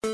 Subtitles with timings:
[0.00, 0.06] 嗨，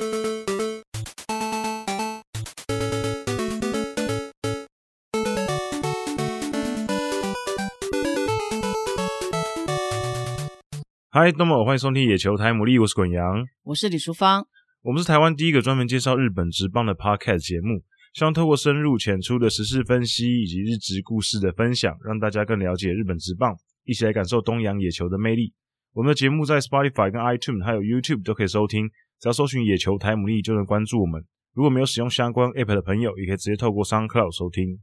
[11.37, 14.47] 那么欢迎收听野球台牡蛎，我是滚羊，我是李淑芳，
[14.83, 23.55] 我们是台湾第一个专门介绍日本职棒的 Podcast 节目，希望透过深入浅出的时事分析以及日职故事的分享，让大家更了解日本职棒，
[23.85, 25.53] 一起来感受东洋野球的魅力。
[25.93, 28.91] 我们的节目在 Spotify 跟 iTunes 还有 YouTube 都可以收听，
[29.21, 31.25] 只要搜寻“野球台姆利”就能关注我们。
[31.55, 34.81] 如果没有使用相关 App 的朋友，也可以直接透过 SoundCloud 收听。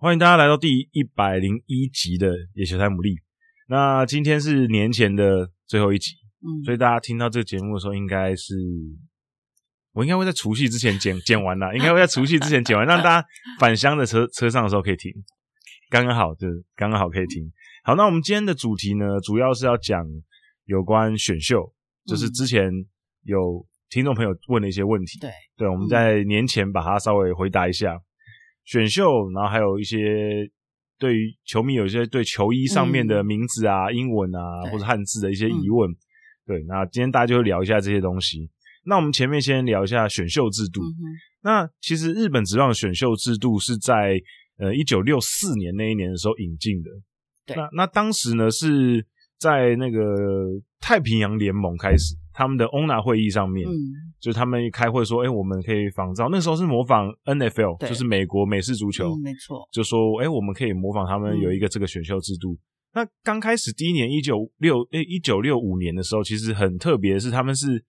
[0.00, 3.16] 欢迎大家来到第一百零一集的野球台姆利。
[3.68, 8.54] 那今天是年前的最后一集，嗯，所以大家听到这个节目的时候，应该是
[9.92, 15.12] 我应该会在除夕之前剪剪完啦，应该会在除夕之前剪完，让大家返乡的车车上的时候可以听，
[15.90, 17.50] 刚刚好，就是刚刚好可以听。
[17.82, 20.04] 好，那我们今天的主题呢，主要是要讲
[20.66, 21.72] 有关选秀，
[22.06, 22.70] 就是之前
[23.22, 27.98] 有听众朋友问的一些问题，对，对，我们在年前把它稍微回答一下。
[28.64, 30.46] 选秀，然后还有一些
[30.98, 35.96] 对于球迷有一些对球衣上面的名字啊、嗯、英文啊或者汉字的一些疑问，嗯、
[36.48, 38.50] 对，那今天大家就会聊一下这些东西。
[38.84, 40.82] 那我们前面先聊一下选秀制度。
[40.82, 40.96] 嗯、
[41.42, 44.18] 那其实日本职棒选秀制度是在
[44.56, 46.90] 呃一九六四年那一年的时候引进的。
[47.44, 49.04] 对，那那当时呢是
[49.38, 50.00] 在那个
[50.80, 52.16] 太平洋联盟开始。
[52.32, 53.74] 他们的 ONA 会议上面，嗯，
[54.20, 62.56] 就是他们一开会说，哎、欸，我们可以仿照那时候是模仿 NFL，就是美国美式足球，嗯、没错，就说，哎、欸，我们可以模仿他们有一个这个选秀制度。
[62.92, 67.84] 嗯、那刚开始第一年一九六诶一九六五年的时候，其实很特别的是，他们是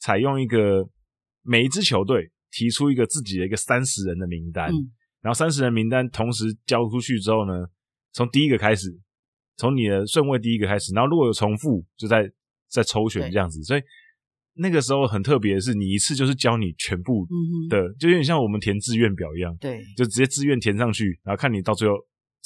[0.00, 0.88] 采用一个
[1.42, 7.66] 每一支球队提出一个自己的一个三十人的名单，嗯、然后三十人名单同时交出去之后呢，
[8.12, 8.88] 从第一个开始，
[9.56, 12.30] 从你的顺位第一个开始，然后如果有重复，就在。
[12.68, 13.80] 在抽选这样子，所以
[14.54, 17.24] 那个时候很特别的是，你一次就是教你全部
[17.70, 21.94] 的，嗯、就有点像我们填志愿表一样，对，就直接志愿填上去，然后看你到最后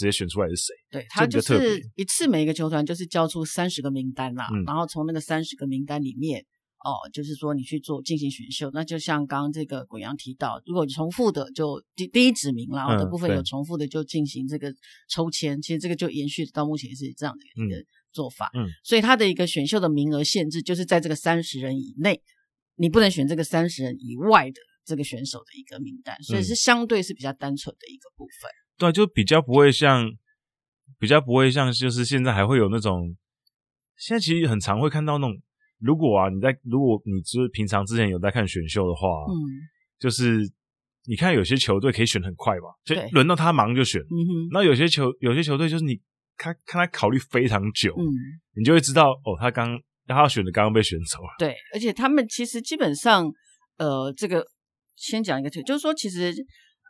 [0.00, 0.74] 直接选出来是谁。
[0.90, 6.40] 对，他就是一次每一个球团就是交出三十个名单啦，嗯、然后从那个三十个名单里面，
[6.84, 14.74] 哦，就是说你去做进行选秀，那就像刚刚这个鬼阳提到，如果重复的就第第一指名啦，然后的部分有重复的就进行这个
[15.08, 17.76] 抽签，嗯、其实这个就延续到目前是这样的一个。
[17.76, 22.20] 嗯做法，嗯，所以他的一个选秀的名额限制就是在这个三十人以内，
[22.74, 28.50] 你不能选这个三十人以外的这个选手的一个名单，所以是相对是比较单纯的一个部分。
[28.80, 30.10] 嗯、对，就比较不会像，
[30.98, 33.14] 比较不会像，就是现在还会有那种，
[33.96, 35.36] 现在其实很常会看到那种，
[35.78, 39.36] 如果啊，你在如果你就是平常之前有在看选秀的话，嗯，
[39.98, 40.40] 就是
[41.06, 46.00] 你看有些球队可以选很快吧，就轮到他忙就选，嗯哼，那有些球有些球队就是你。
[46.42, 48.08] 看看他考虑非常久，嗯，
[48.56, 51.28] 你就会知道哦，他刚他要选的刚刚被选走了。
[51.38, 53.30] 对，而且他们其实基本上，
[53.76, 54.42] 呃，这个
[54.96, 56.34] 先讲一个，就是说，其实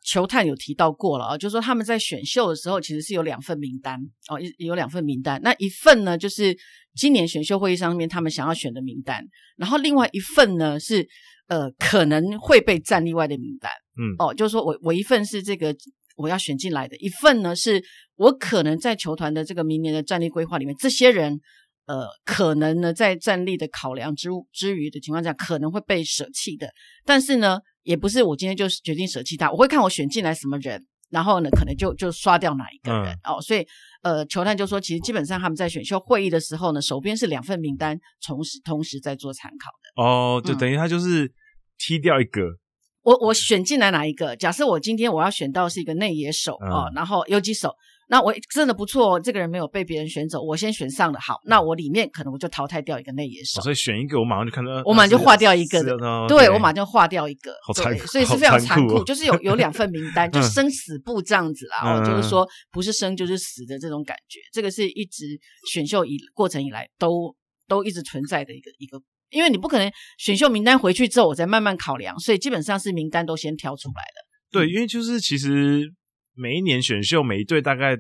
[0.03, 5.41] 球探有提到过了啊，就是说他们在选秀的时候其实是有两份名单哦，有两份名单。
[5.43, 6.57] 那一份呢，就是
[6.95, 9.25] 今年选秀会议上面他们想要选的名单，
[9.57, 11.07] 然后另外一份呢是
[11.49, 13.71] 呃可能会被战例外的名单。
[13.97, 15.75] 嗯，哦，就是说我我一份是这个。
[16.17, 17.83] 我要选进来的一份呢，是
[18.17, 21.41] 我可能在球团的这个明年的战力规划里面，这些人，
[21.87, 26.69] 呃，可能呢在战力的考量之之余的情况下，可能会被舍弃的。
[27.07, 33.41] 但是呢，也不是我今天就决定舍弃他，我会看我选进来什么人，然后呢，可能就就刷掉哪一个人、嗯、哦。
[33.41, 33.67] 所以，
[34.03, 40.03] 呃，球探就说，其实基本上他们在选秀会议的时候呢，手边是两份名单，同时同时在做参考的。
[40.03, 41.33] 哦，就等于他就是
[41.79, 42.43] 踢掉一个。
[42.43, 42.59] 嗯
[43.03, 44.37] 我我选进来哪一个？
[44.37, 47.75] 假设我今天我要选到是一个内野手啊、嗯，然后游击手，
[48.11, 51.21] 那我真的不错，这个人没有被别人选走，我先选上了。
[51.21, 55.97] 好，那我里面可能我就淘汰掉一个内野手，所以选一个，我马上就看到，我马上就划掉一个的，
[56.27, 65.39] 对，我马上就划掉一个，好残酷，所以是非常残酷，就是有有两份名单， 就生死簿这样子啦，嗯、就是说不是生就是死的这种感觉，这个是一直
[65.71, 67.33] 选秀以过程以来都
[67.69, 69.01] 都一直存在的一个一个。
[69.31, 69.89] 因为你不可能
[70.19, 74.27] 选秀名单回去之后，我再慢慢考量，所以基本上是名单都先挑出来了。
[74.51, 75.89] 对，因为就是其实
[76.35, 77.97] 每一年选秀，每一队大概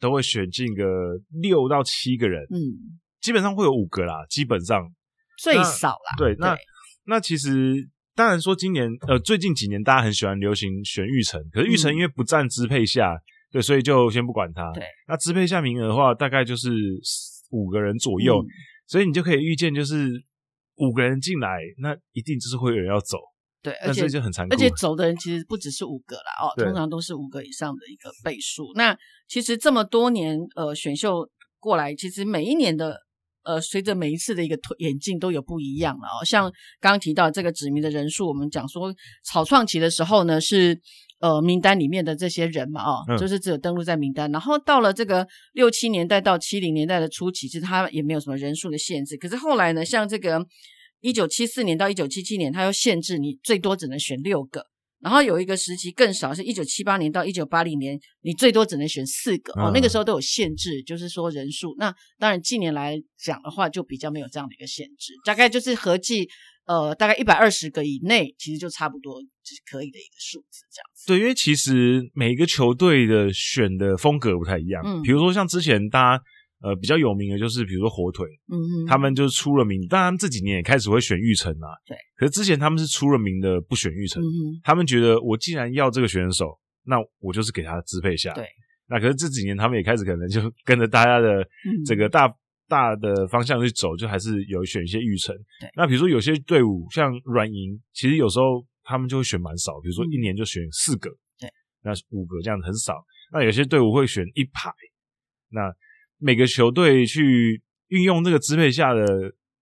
[0.00, 0.84] 都会选进个
[1.40, 2.56] 六到七个人，嗯，
[3.20, 4.82] 基本上会有五个啦，基本上
[5.42, 6.16] 最少啦。
[6.18, 6.60] 对，那对
[7.06, 13.20] 那其实当然说今年呃最近几年大家很喜欢流行选玉成，可是玉成因为不占支配下，嗯，
[13.52, 14.72] 对，所以就先不管他。
[14.72, 16.70] 对，那支配下名额的话，大概就是
[17.50, 18.46] 五个人左右，嗯，
[18.86, 20.24] 所以你就可以预见就是。
[20.78, 23.16] 五个人进来，那一定就是会有人要走。
[23.64, 24.54] 对，而且就很残酷。
[24.54, 28.70] 而且走的人其实不只是五个啦，哦，通常都是五个以上的一个倍数。
[28.74, 28.94] 那
[29.26, 31.26] 其实这么多年，呃，选秀
[31.58, 32.98] 过来，其实每一年的，
[33.42, 36.22] 呃，随着每一次的一个演进都有不一样了哦。
[36.26, 36.42] 像
[36.78, 38.94] 刚刚提到这个指名的人数，我们讲说
[39.24, 40.78] 草创期的时候呢，是
[41.20, 44.30] 呃名单里面的这些人嘛，哦，嗯、就是只有登录在名单。
[44.30, 49.16] 然后到了这个六七年代到七零年代的初期，其实他也没有什么人数的限制。
[49.16, 50.46] 可是后来呢，像这个。
[51.04, 54.64] 一九七四年到一九七七年，它又限制你最多只能选六个，
[55.02, 61.74] 然后有一个时期更少，是一九七八年到一九八零年，你最多只能选四个哦，那个时候都有限制，就是说人数。
[61.78, 66.26] 那当然近年来讲的话，就比较没有这样的一个限制，大概就是合计
[66.64, 71.06] 呃大概一百二十个以内，其实就差不多就是可以的一个数字这样子。
[71.06, 76.24] 对，因为其实每一个球队的选的风格不太一样，嗯，比如说像之前大家。
[76.64, 81.94] 呃，比较有名的就是比如说火腿，嗯嗯，他们就是出了名，当然这几年也开始会选玉成啊，对。
[82.16, 88.48] 可是之前他们是出了名的不选玉成，嗯，他们觉得我既然要这个选手，那我就是给他支配下，对。
[88.86, 91.46] 那可是这几年他们也开始可能就 跟着大家的
[91.84, 92.34] 这个大、嗯、
[92.66, 95.36] 大的方向去走，就还是有选一些玉成。
[95.60, 95.68] 对。
[95.76, 101.50] 那比如说有些队伍像软银，其实有时候他们就会选蛮少，比如说一年就选四个，对。
[101.82, 103.04] 那五个这样子很少。
[103.30, 104.72] 那有些队伍会选一排，
[105.50, 105.70] 那。
[106.24, 109.04] 每个球队去运用这个支配下的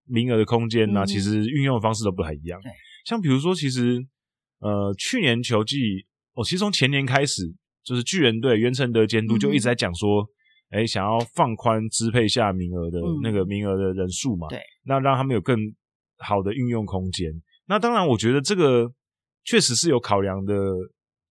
[0.04, 2.60] 名额的空间呢、啊，嗯、其实运用的方式都不太一样。
[3.04, 4.00] 像比如说，其实
[4.60, 5.76] 呃，去年球季，
[6.34, 7.42] 哦，其实从前年开始，
[7.82, 10.24] 就是巨人队袁成德监督就一直在讲说，
[10.70, 15.58] 哎、嗯，想要放宽支配下名额的那个名额的人数嘛，对、嗯，那让他们有更
[16.18, 17.28] 好的运用空间。
[17.66, 18.88] 那当然，我觉得这个
[19.44, 20.54] 确实是有考量的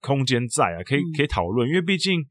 [0.01, 2.21] 空间在啊，可以可以讨论，因为毕竟。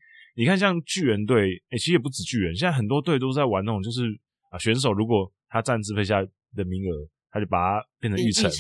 [0.41, 4.05] 你看，像巨人队，哎、欸、其实也不止巨人，现在很多队都在玩那种，就是
[4.49, 6.25] 啊，选手如果他占支配下
[6.57, 8.51] 的名额，他就把它变成育成，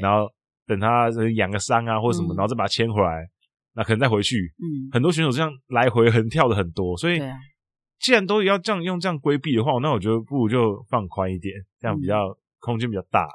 [0.00, 0.30] 然后
[0.68, 3.28] 等他养个伤啊或者什么，嗯、然后再把他签回来，
[3.74, 4.54] 那可能再回去。
[4.62, 7.20] 嗯，很多选手这样来回横跳的很多，所以
[7.98, 13.26] 既然都要这样用这样规避的话，那我觉得不如就放宽一点，这样比较、嗯、空间比较大。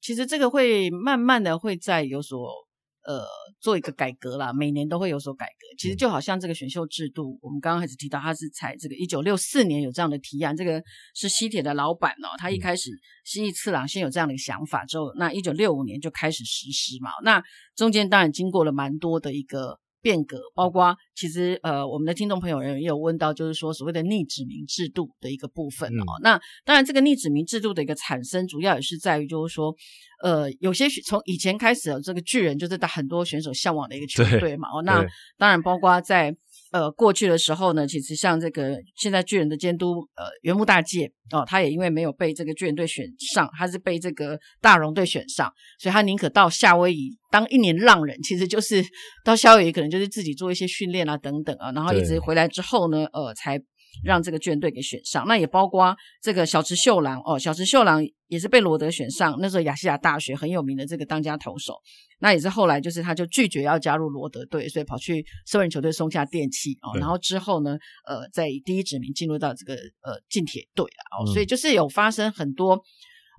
[0.00, 2.65] 其实这个会慢慢的会再有所。
[3.06, 3.24] 呃，
[3.60, 5.76] 做一个改革啦，每年都会有所改革。
[5.78, 10.82] 其实就好像这个选秀制度，我们刚刚开始提到，它是采这个一九六四年有这样的提案，这个
[11.14, 12.90] 是西铁的老板哦，他一开始
[13.24, 17.10] 西义次郎先有这样的一个想法，之后那一九六五年就开始实施嘛。
[17.22, 17.42] 那
[17.74, 19.78] 中间当然经过了蛮多的一个。
[20.00, 26.04] 变革包括其实呃，我们的听众朋友也有问到，就是说所谓的逆指名制度的一个部分哦。
[26.18, 29.74] 嗯、那当然，这个逆指名制度的一个产生，主要也是在于就是说，
[30.22, 34.68] 呃，有些从以前开始，这个巨人就是在很多选手向往的一个球队嘛。
[34.68, 35.04] 哦，那
[35.36, 36.36] 当然包括在。
[36.76, 48.84] 呃，过去的时候呢，其实像这个现在巨人的监督呃原木大介哦，他也因为没有被这个巨人队选上，他是被这个大荣队选上，所以他宁可到夏威夷当一年浪人，其实就是
[49.24, 53.58] 到夏威夷可能就是自己做一些训练啊等等啊，然后一直回来之后呢，呃才。
[54.04, 61.74] 让这个巨人队给选上，那也包括这个小池秀郎哦，小池秀郎也是被罗德选上，那时候亚细亚大学很有名的这个当家投手，
[62.20, 72.80] 那也是后来就是他就拒绝要加入罗德队，所以跑去私人球队松下电器哦，然后之后呢，呃，在第一指名进入到这个呃近铁队了哦，所以就是有发生很多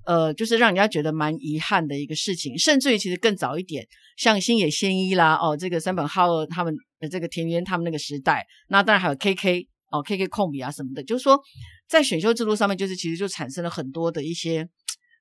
[0.06, 3.86] 呃，就是让人家觉得蛮遗憾的一个事情，甚至于其实更早一点，
[4.16, 9.68] 像星野仙一啦哦，这个三本浩二他们的这个田园他们那个时代，那当然还有 KK。
[9.92, 11.40] 哦，K K 控比啊什么的，就是说，
[11.88, 14.68] 在选秀制度上面，就是其实就产生了很多的一些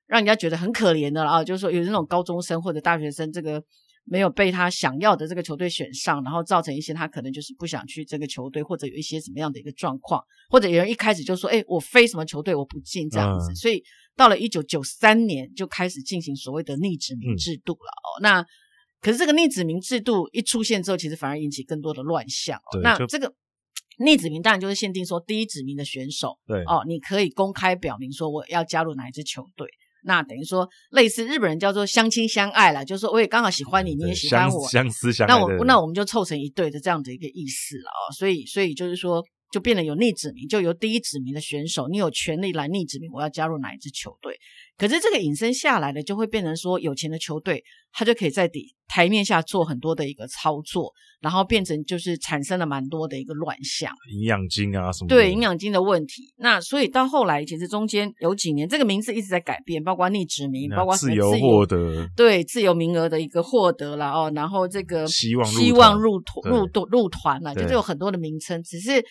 [0.07, 3.63] 让人家觉得很可怜的啊，就是说有那种高中生或者大学生，这个
[4.03, 13.81] 没有被他想要的这个球队选上，然后造成一些他可能就是不想去这个球队，或者有一些什么样的一个状况，或者有人一开始就说，哎，我非什么球队我不进这样子，嗯、所以
[14.15, 18.09] 到了一九九三年就开始进行所谓的逆指名制度了哦。
[18.19, 18.45] 嗯、那
[18.99, 22.79] 可是这个逆指名制度一出现之后，其实反而引起更多的乱象哦。
[22.81, 23.33] 那这个。
[23.97, 29.67] 逆指名当然就是限定说第一指名的选手，对哦，你可以公开表明说我要加入哪一支球队，
[30.03, 44.37] 那等于说类似日本人叫做相亲相爱啦，就是说我也刚好喜欢你，你也喜欢我，相思相爱，那我那我们就凑成一对的这样的一个意思了哦，所以所以就是说就变得有逆指名，就由第一指名的选手，你有权利来逆指名我要加入哪一支球队。
[44.77, 55.15] 可是这个引申下来的，就会变成说，有钱的球队他就可以在底台面下做很多的一个操作，然后变成就是产生了蛮多的一个乱象，营养金啊什么的。
[55.15, 56.31] 对，营养金的问题。
[56.37, 69.03] 那所以到后来，其实中间有几年，这个名字一直在改变，包括逆指名，包括自由获得，对，自由名额的一个获得了哦，然后这个希望希望入团入入团了，就是有很多的名称，只是。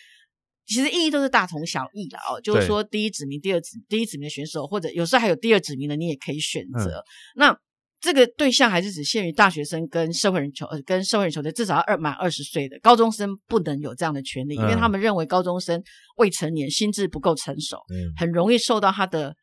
[0.67, 6.97] 其实意义都是大同小异的哦，就是说第一指名、第二指第一指名的选手，或者有时候还有第二指名的，你也可以选择。
[6.97, 7.03] 嗯、
[7.37, 7.57] 那
[7.99, 15.81] 这个对象还是只限于大学生跟社会人球呃跟社会人球队，至少要二满二十岁的高中生不能有这样的权利，嗯、因为他们认为高中生
[16.17, 19.35] 未成年，心智不够成熟，嗯、很容易受到他的。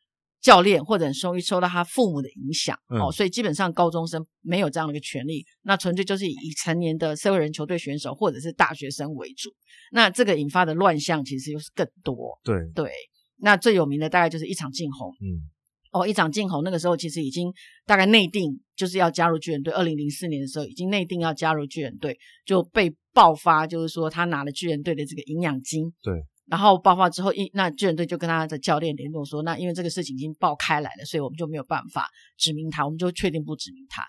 [0.45, 9.49] 教练或者很容易受到他父母的影响、嗯、哦，所以基本上高中生没有这样的一个权利，那纯粹就是以成年的社会人球队选手或者是大学生为主。
[9.91, 12.39] 那这个引发的乱象其实又是更多。
[12.43, 12.91] 对对，
[13.37, 15.09] 那最有名的大概就是一场禁红。
[15.19, 15.49] 嗯，
[15.91, 17.51] 哦，一场禁红那个时候其实已经
[17.87, 19.73] 大概内定就是要加入巨人队。
[19.73, 25.91] 二零零四年的时候已经内定要加入巨人队，就被爆发，就是说他拿了巨人队的这个营养金。
[26.03, 26.13] 对。
[26.47, 34.03] 然后爆发之后，一那救援队就跟他的教练联络说，那因为这个事情已经爆开来了，所以我们就没有办法指明他，我们就确定不指明他。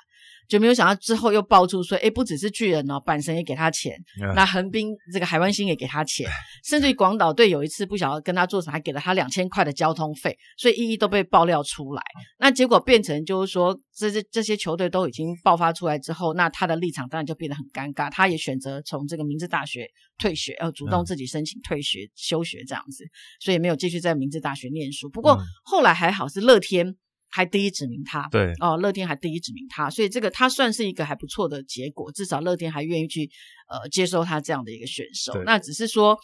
[0.49, 6.29] 就没有想到之后又爆出说，诶，不只是巨人哦，阪神也给他钱，嗯、那横滨这个海湾星也给他钱，
[6.65, 12.03] 甚至于广岛队有一次不晓得跟他做什么，还给了他两千块的交通费，所以一一都被爆料出来。
[12.39, 19.89] 那结果变成就是说，这些这些球队都已经爆发出来之后，那他的立场当然就变得很尴尬，他也选择从这个明治大学
[20.19, 23.05] 退学，要主动自己申请退学、嗯、休学这样子，
[23.41, 25.09] 所以没有继续在明治大学念书。
[25.09, 26.97] 不过后来还好是乐天。
[27.29, 33.29] 还第一指名他，对哦，乐天还第一指名他，所以这个他算是一个还不错的结果，至少乐天还愿意去
[33.69, 35.43] 呃接收他这样的一个选手。
[35.45, 36.17] 那只是说，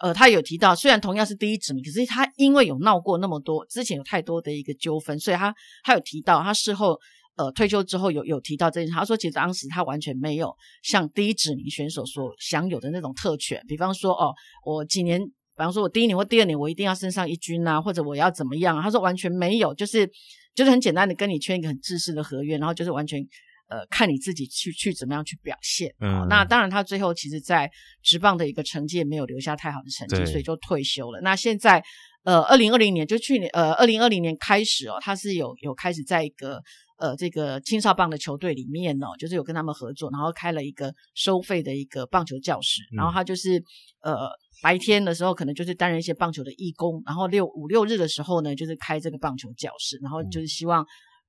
[0.00, 6.98] 呃，他有提到，虽然同样是第一指名，可是他因为有闹过那么多，之前有太多的一个纠纷，所以他他有提到，他事后
[7.36, 14.34] 呃退休之后有有提到这件事，他说其实当时他完全没有像第一指名选手所享有的那种特权，比方说哦，
[14.64, 20.10] 我几年，比方说我第一年或第二年我一定要升上一军啊，或者我要怎么样啊，他说完全没有，就是。
[20.56, 23.20] 就是很简单的跟你签一个很自私的合约，然后就是完全
[23.68, 25.94] 呃看你自己去去怎么样去表现。
[26.00, 27.70] 嗯，那当然他最后其实在
[28.02, 31.20] 职棒的一个成绩也没有留下太好的成绩，所以就退休了。
[31.20, 31.84] 那现在
[32.24, 36.60] 呃二零二零年就去年呃二零二零年开始哦，他是有有开始在一个
[36.98, 43.62] 呃这个青少棒的球队里面哦，就是有跟他们合作，然后开了一个收费的一个棒球教室，嗯、然后他就是
[44.02, 44.28] 呃。
[44.62, 50.82] 白天的时候可能就是担任一些棒球的义工，然后六五六日的时候呢，就是开这个棒球教室，然后就是希望，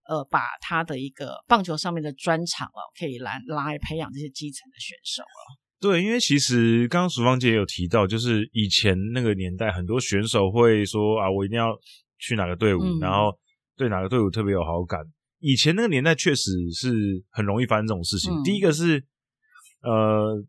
[0.08, 5.44] 呃，把他的一个棒球上面的专长哦，可以来来培养这些基层的选手哦。
[5.82, 11.78] 对，因为其实刚刚淑芳姐也有提到，就是以前那个年代，很多选手会说啊，我一定要
[12.20, 13.38] 去哪个队伍，嗯、然后
[13.76, 15.02] 对哪个队伍特别有好感。
[15.40, 18.34] 以前那个年代确实是很容易发生这种事情。
[18.34, 19.04] 嗯、第一个是，
[19.82, 20.44] 呃，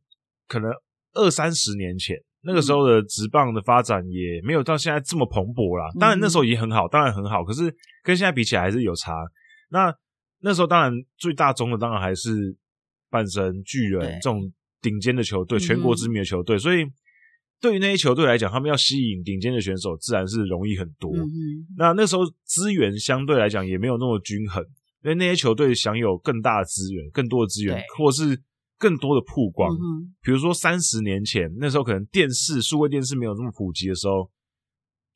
[0.46, 0.70] 可能
[1.14, 2.16] 二三十年前。
[2.42, 5.90] 那个时候的职棒的发展也没有到现在这么蓬勃啦。
[5.98, 7.62] 当然那时候也很好，当然很好，可是
[8.02, 9.12] 跟现在比起来还是有差。
[9.70, 9.92] 那
[10.40, 12.56] 那时候当然最大宗的当然还是
[13.10, 16.56] 半神、巨人这种顶尖的球队，全国知名的球队。
[16.56, 16.86] 所以
[17.60, 21.12] 对于那些球队来讲，他们要吸引顶尖的选手，自然是容易很多。
[21.76, 24.64] 那那时候资源相对来讲也没有那么均衡，
[25.04, 28.42] 因为那些球队享有更大的资源、更多的资源，或是。
[28.80, 34.30] 更多的曝光，嗯、比如说三十年前那时候，可能电视、数位电视没有这么普及的时候，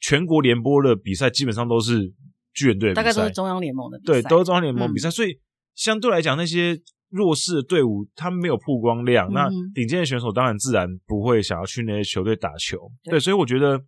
[0.00, 2.12] 全国联播的比赛基本上都是
[2.52, 5.08] 巨人队的比赛，大概都是中央联盟的比赛，对，都是中央联盟比赛。
[5.08, 5.38] 嗯、所以
[5.76, 6.76] 相对来讲，那些
[7.08, 12.90] 弱势的队伍，他们没有曝光量，嗯、那顶尖的选手当然自然不会想要去那些球队打球。
[13.04, 13.78] 对，对，所以我觉得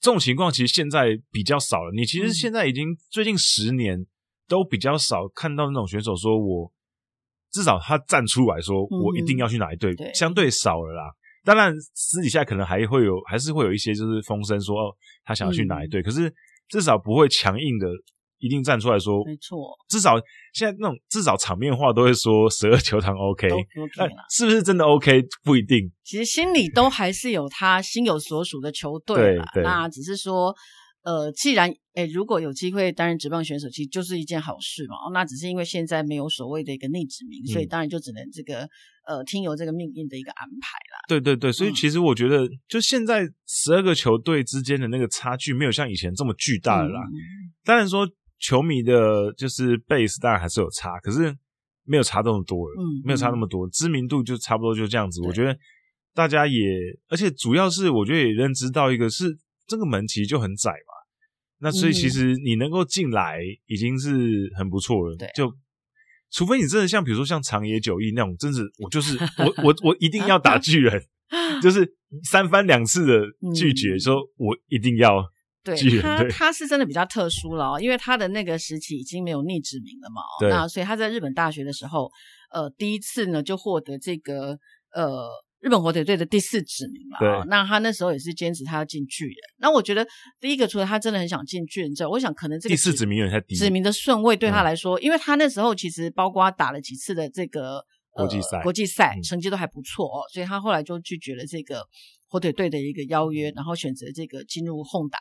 [0.00, 1.90] 这种情况其实现在比较少了。
[1.96, 4.06] 你其实现在已经最近十年
[4.48, 6.72] 都比较少看到那种选手说我。
[7.52, 11.04] 至少他站出来说，我一定要去哪一队，嗯、相对少了啦。
[11.42, 14.92] 当然私底下可能还会有，还是会有一些就是风声说，哦，
[15.24, 16.02] 他想要去哪一队。
[16.02, 16.30] 嗯、可是
[16.68, 17.88] 至少不会强硬的
[18.38, 19.74] 一定站出来说，没错。
[19.88, 20.20] 至少
[20.52, 23.48] 现在那种至少场面话都会说十二球堂 OK，
[23.96, 25.90] 但是不是真的 OK 不一定。
[26.04, 30.54] 其实心里都还是有他心有所属的球队啦，那只是说。
[31.06, 34.96] 呃，既然诶，如果有机会担任职棒选手，其实就是一件好事嘛。
[35.12, 38.68] 那只是因为现在没有所谓的一个内指名，嗯、所以当然就只能这个
[39.06, 40.98] 呃，听由这个命运的一个安排啦。
[41.06, 47.00] 对对对，所以其实我觉得，就现在十二个球队之间的那个差距，没有像以前这么巨大了啦。
[47.02, 48.04] 嗯、当然说
[48.40, 51.32] 球迷的就是 base 当然还是有差，可是
[51.84, 55.22] 没有差这么多了，嗯，没有差那么多，知名度就差不多就这样子。
[55.22, 55.56] 我觉得
[56.12, 56.60] 大家也，
[57.06, 60.95] 而且主要是我觉得也认知到一个是这个门其实就很窄嘛。
[61.58, 65.52] 那所以其实你能够进来已经是很不错了，对、嗯，就
[66.30, 71.02] 除非你真的像比如说像长野久义那种，真是我就是我我 我一定要打巨人，
[71.62, 73.22] 就是三番两次的
[73.54, 75.24] 拒绝，说我一定要
[75.76, 76.02] 巨人。
[76.18, 80.50] 对，他他是真的比较特殊了哦，因为他的那个时期已经没有逆指名了嘛，对。
[80.50, 82.10] 那所以他在日本大学的时候，
[82.52, 84.58] 呃，第一次呢就获得这个
[84.94, 85.28] 呃
[85.66, 87.18] 日本火腿队的第四指名嘛。
[87.18, 87.48] 对。
[87.48, 89.34] 那他那时候也是坚持他要进巨人。
[89.58, 90.06] 那我觉得
[90.40, 93.56] 第一个，除了他真的很想进巨人之外，我想可能这个第四指名有点太低。
[93.56, 101.82] 指名的顺位对他来说，嗯、因为他那时候其实包括打了几次的这个国际赛，国际赛成绩都还不错哦，所以他后来就拒绝了这个
[102.28, 105.18] 火腿队的一个邀约，然后选择这个进入 Honda。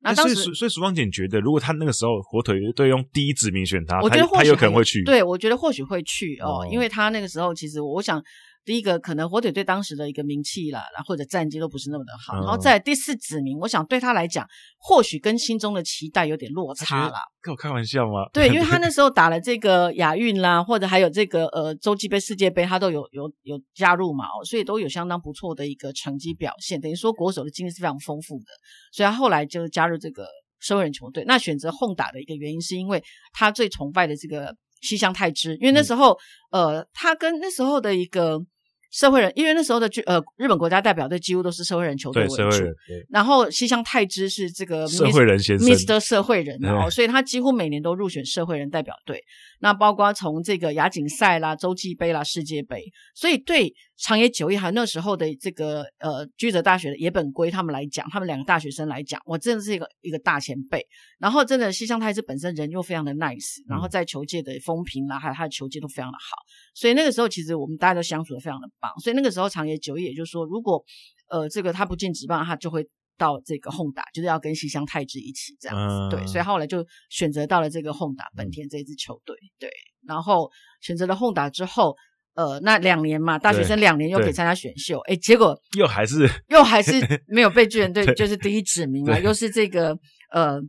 [0.00, 5.02] 那当时，所以所以淑芳姐觉得，如果他那个时候火腿队用第一指名选他，我觉得他有可能会去。
[5.02, 8.22] 对，我觉得或许会去哦，哦，因为他那个时候其实我想。
[8.68, 14.46] 第一个可能火腿队当时的一个名气啦，然后或者战绩都不是那么的好，嗯、然后在第四指名，我想对他来讲，
[14.76, 17.14] 或许跟心中的期待有点落差了。
[17.40, 18.28] 跟我开玩笑吗？
[18.30, 26.78] 对，因为他那时候打了这个亚运啦，或者还有这个呃洲际杯、世界杯，他都有有有加入嘛，所以都有相当不错的一个成绩表现。
[26.78, 28.52] 等于说国手的经历是非常丰富的，
[28.92, 30.26] 所以他后来就加入这个
[30.60, 31.24] 收人球队。
[31.26, 36.18] 那选择 Honda 的一个原因，是因为他最崇拜的这个西乡太之，因为那时候、
[36.50, 38.38] 嗯、呃他跟那时候的一个。
[38.90, 42.74] 社会人，因为那时候的呃日本国家代表队几乎都是社会人球队为主，对，社会人，
[43.10, 46.00] 然后西乡太之是这个社会人先生，Mr.
[46.00, 49.22] 社会人，然后所以他几乎每年都入选社会人代表队。
[49.60, 60.86] 那包括从这个亚锦赛啦、洲际杯啦、世界杯，所以对长野久义还有那时候的这个呃居泽大学的野本圭他们来讲，他们两个大学生来讲，我真的是一个一个大前辈。
[61.18, 66.36] 然后真的西乡太治本身人又非常的 nice，然后在球界的风评啦，还有他的球技都非常的好，
[66.74, 68.90] 所以那个时候其实我们大家都相处的非常的棒。
[69.00, 70.82] 所以那个时候长野久义也就是说，如果
[71.28, 72.86] 呃这个他不进职棒，他就会。
[73.18, 79.68] 到这个 Honda 就是要跟西乡太治一起这样子，嗯、对，所以后来就选择到了这个 Honda 本田这支球队，对，
[80.06, 80.48] 然后
[80.80, 81.96] 选择了 Honda 之后，
[82.38, 86.92] 呃，那两年嘛，大学生两年又可以参加选秀，哎，结果又还是又还是
[87.26, 89.98] 没有被巨人队就是第一指名啊，又是这个
[90.32, 90.60] 呃，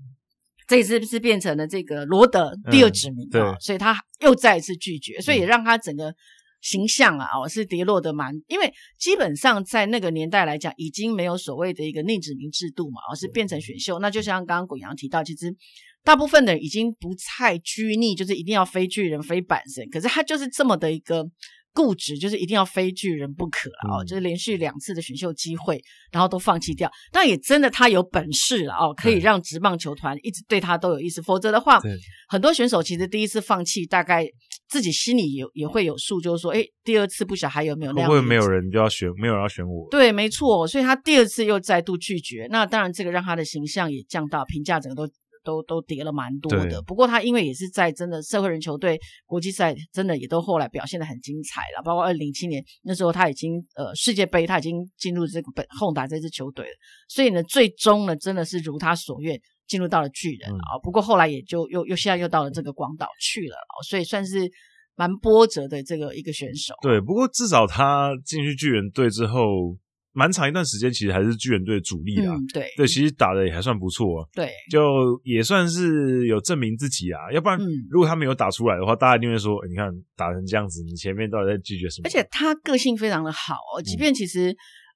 [0.68, 6.14] 这一次是变成了这个罗德第二指名啊，嗯、所以他又再一次拒绝，所以也让他整个。
[6.62, 13.98] 形象啊，哦，是跌落的蛮，因为基本上在那个年代来讲，已经没有所谓的一个内指名制度嘛，而是变成选秀。
[14.00, 15.56] 那就像刚刚滚阳提到，其实
[16.04, 21.26] 大部分的人已经不太拘泥，就是一定要非巨人、非板神，可是他就是这么的一个。
[21.74, 24.03] 固执就是一定要非巨人不可啊、哦！
[24.03, 26.92] 就是连续两次的选秀机会，然后都放弃掉。
[27.12, 31.22] 但也真的他有本事了哦，可以让职棒球团一直对他都有意思。
[31.22, 31.79] 否则的话，
[32.27, 34.27] 很多选手其实第一次放弃，大概
[34.68, 38.10] 自己心里也也会有数，就是说，哎，第二次不晓得还有没有那样。
[38.10, 39.88] 会不会没有人就要选，没有人要选我？
[39.90, 40.68] 对，没错。
[40.68, 42.48] 所以他第二次又再度拒绝。
[42.50, 45.14] 那当然，这个让他的形象也降到评价整个都。
[45.50, 51.81] 都都跌了蛮多的，不过他因为也是在真的社会人球队国际赛，真的也都后来表现的很精彩了。
[51.83, 56.72] 包括二零零七年那时候，他已经呃世界杯，他已经进入这个本 Honda 这支球队了。
[57.07, 60.77] 所以呢，最终呢，真的是如他所愿进入到了巨人啊。
[60.77, 63.55] 嗯、不过后来也就又又现在又到了这个广岛去了，
[63.90, 64.48] 所以算是
[64.96, 66.75] 蛮波折的这个一个选手。
[66.83, 69.75] 对，不过至少他进去巨人队之后。
[70.11, 72.33] 蛮长一段时间，其实还是巨人队主力啦。
[72.33, 74.27] 嗯、对对，其实打的也还算不错。
[74.33, 74.81] 对，就
[75.24, 77.31] 也算是有证明自己啊。
[77.31, 84.51] 要不然，如果他没有打出来的话，嗯、大家一定会说：“你看打成这样子，你前面到底在拒绝什么？”而且他个性非常的好哦，即便其实、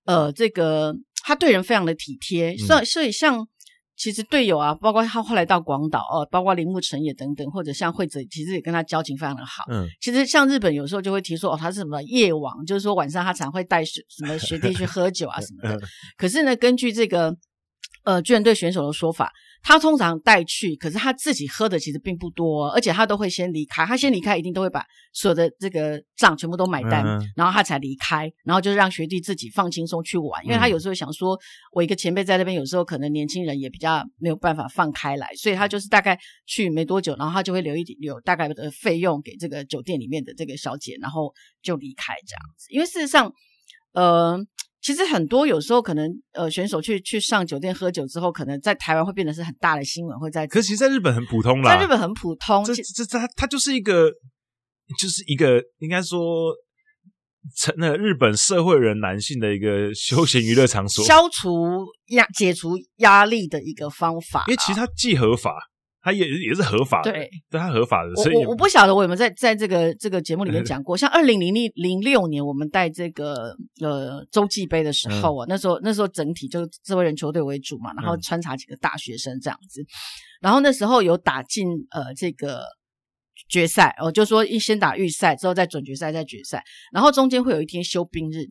[0.05, 3.47] 嗯、呃，这个他对人非常的体贴，所以、嗯、所以像。
[3.95, 9.63] 其实队友啊，包括他后来到广岛哦，包括铃木诚也等等，或者像惠子，其实也跟他交情非常的好。
[9.71, 15.79] 嗯，其实像日本有时候就会提说哦，他是什么夜王，就是说晚上他常会带学什么学弟去喝酒啊什么的。
[16.17, 17.35] 可是呢，根据这个
[18.03, 19.31] 呃巨人队选手的说法。
[19.65, 23.85] 他通常带去，可是他自己喝的其实并不多，而且他都会先离开。
[23.85, 28.29] 他先离开，一定都会把所有的这个账全部都买单，嗯、然后他才离开。
[28.43, 31.39] 然后就是让学弟自己放轻松去玩，因为他有时候想说，
[31.71, 42.67] 我一个前辈在那边，有时候可能年轻人也比较没有办法放开来，所以他就是大概去没多久，然后他就会留一点留大概的费用给这个酒店里面的这个小姐，然后就离开这样子。
[42.69, 43.31] 因为事实上，
[43.93, 44.37] 呃。
[44.83, 50.45] 其实很多有时候可能呃选手去去上酒店喝酒之后，可能在台湾会变得是很大的新闻，会在。
[50.45, 52.65] 可是其实在日本很普通啦，在日本很普通。
[52.65, 54.11] 这这他他就是一个，
[54.99, 56.53] 就是一个应该说
[57.55, 64.43] 成了日本社会人男性的一个休闲娱乐场所，消除压解除压力的一个方法。
[64.47, 65.55] 因为其实它既合法。
[66.03, 79.87] 他也也是合法的，对，对他合法的，所以我我不晓得我有没有在在这个这个节目里面 讲过，像二零零零零六年我们带这个呃洲际杯的时候啊，嗯、那时候那时候整体就是社会人球队为主嘛，然后穿插几个大学生这样子，嗯、
[80.41, 82.65] 然后那时候有打进呃这个
[83.47, 86.61] 决赛，哦，就说一先打预赛之后再准决赛再决赛，
[86.91, 88.43] 然后中间会有一天休兵日，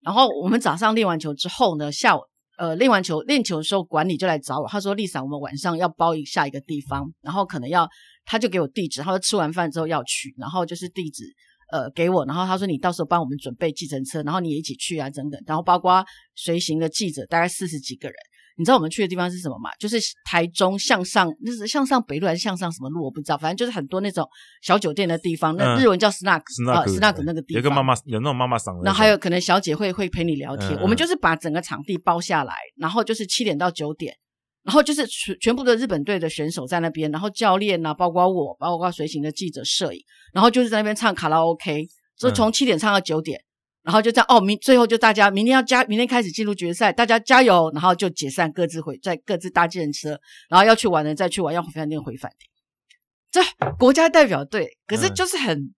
[0.00, 2.20] 然后我们早上练完球之后呢，下午。
[2.60, 7.88] 呃，练完球练球的时候，管理就来找我，他说：“丽莎，我们晚上要包一下一个地方，然后可能要，
[8.26, 11.24] 他就给我地址，他说吃完饭之后要去，然后就是地址，
[11.72, 18.16] 呃给我，然后他说你到时候帮我们准备计程车，然后你也一起去啊，等等，然后包括随行的记者大概四十几个人。
[18.60, 19.70] 你知道我们去的地方是什么吗？
[19.78, 23.02] 就是台中向上，那是向上北路还是向上什么路？
[23.02, 24.28] 我不知道，反正就是很多那种
[24.60, 25.56] 小酒店的地方。
[25.56, 27.62] 那日文叫 snack，啊，snack 那个地方。
[27.62, 28.78] 有个妈妈，有那种妈妈桑。
[28.82, 30.74] 然后还有可能小姐会会陪你聊天。
[30.74, 34.14] 嗯、我们就是把整个场地包下来，然后就是七点到九点，
[34.62, 40.00] 然后就是全全部的日本队的选手在那边，然后教练啊，包括我，包括随行的记者、摄影，
[40.34, 43.38] 然后就是在那边唱卡拉 OK，所以从七点唱到九点。
[43.38, 43.48] 嗯
[43.82, 52.50] 然后就这样哦，明最后就大家明天要加，明天开始进入决赛，大家加油，然后就解散，各自回，再各自搭计程车，然后要去玩的再去玩，要回饭店回饭店。
[53.30, 53.40] 这
[53.78, 55.74] 国家代表队，可是就是很，嗯、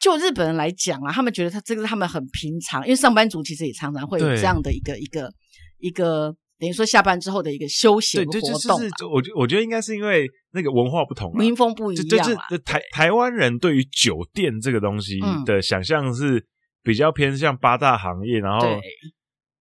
[0.00, 5.32] 就日本人来讲啊，他们觉得他这个他们很平常，因为上班族其实也常常会有这样的一个一个
[5.78, 8.40] 一个等于说下班之后的一个休闲活动。
[8.40, 12.26] 对，就是我我觉得应该是因为那个文化不同，民风不一样。
[12.26, 16.44] 就是台台湾人对于酒店这个东西的想象是。
[16.82, 18.66] 比较偏向八大行业，然后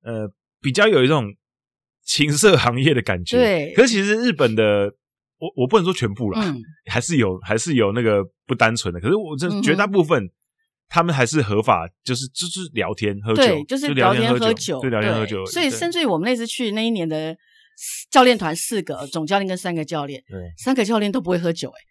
[0.04, 0.28] 呃，
[0.60, 1.26] 比较有一种
[2.04, 3.38] 情色行业的感觉。
[3.38, 4.92] 对，可是其实日本的，
[5.38, 9.00] 我我不能说全部啦，嗯、还是有还是有那个不单纯的。
[9.00, 10.32] 可是我这绝大部分，嗯、
[10.90, 15.46] 他们还是合法，就是就是聊天喝酒，对，就是聊天喝酒，对，聊天喝酒。
[15.46, 17.38] 所以甚至于我们那次去那一年的
[18.10, 21.86] 教练团四个总教练跟三个教练，对，三个教练都不会喝酒、欸，诶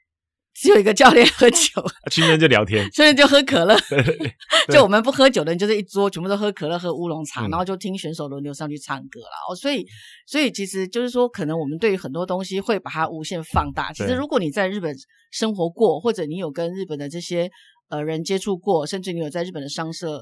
[0.54, 3.74] 只有一个教练喝酒，去那边就聊天， 所以就喝可乐。
[4.68, 9.30] 就我们不喝酒的人，就是一桌全部都喝可乐、喝乌龙茶，然后就听选手轮流上去唱歌了。
[9.48, 9.86] 哦，所以，
[10.26, 13.92] 所以其实就是说，可能我们对于很多东西会把它无限放大。
[13.92, 14.94] 其实，如果你在日本
[15.30, 17.50] 生活过，或者你有跟日本的这些
[17.88, 20.20] 呃人接触过，甚至你有在日本的商社呃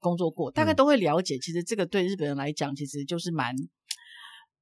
[0.00, 1.38] 工作过，大概都会了解。
[1.38, 3.54] 其实这个对日本人来讲，其实就是蛮。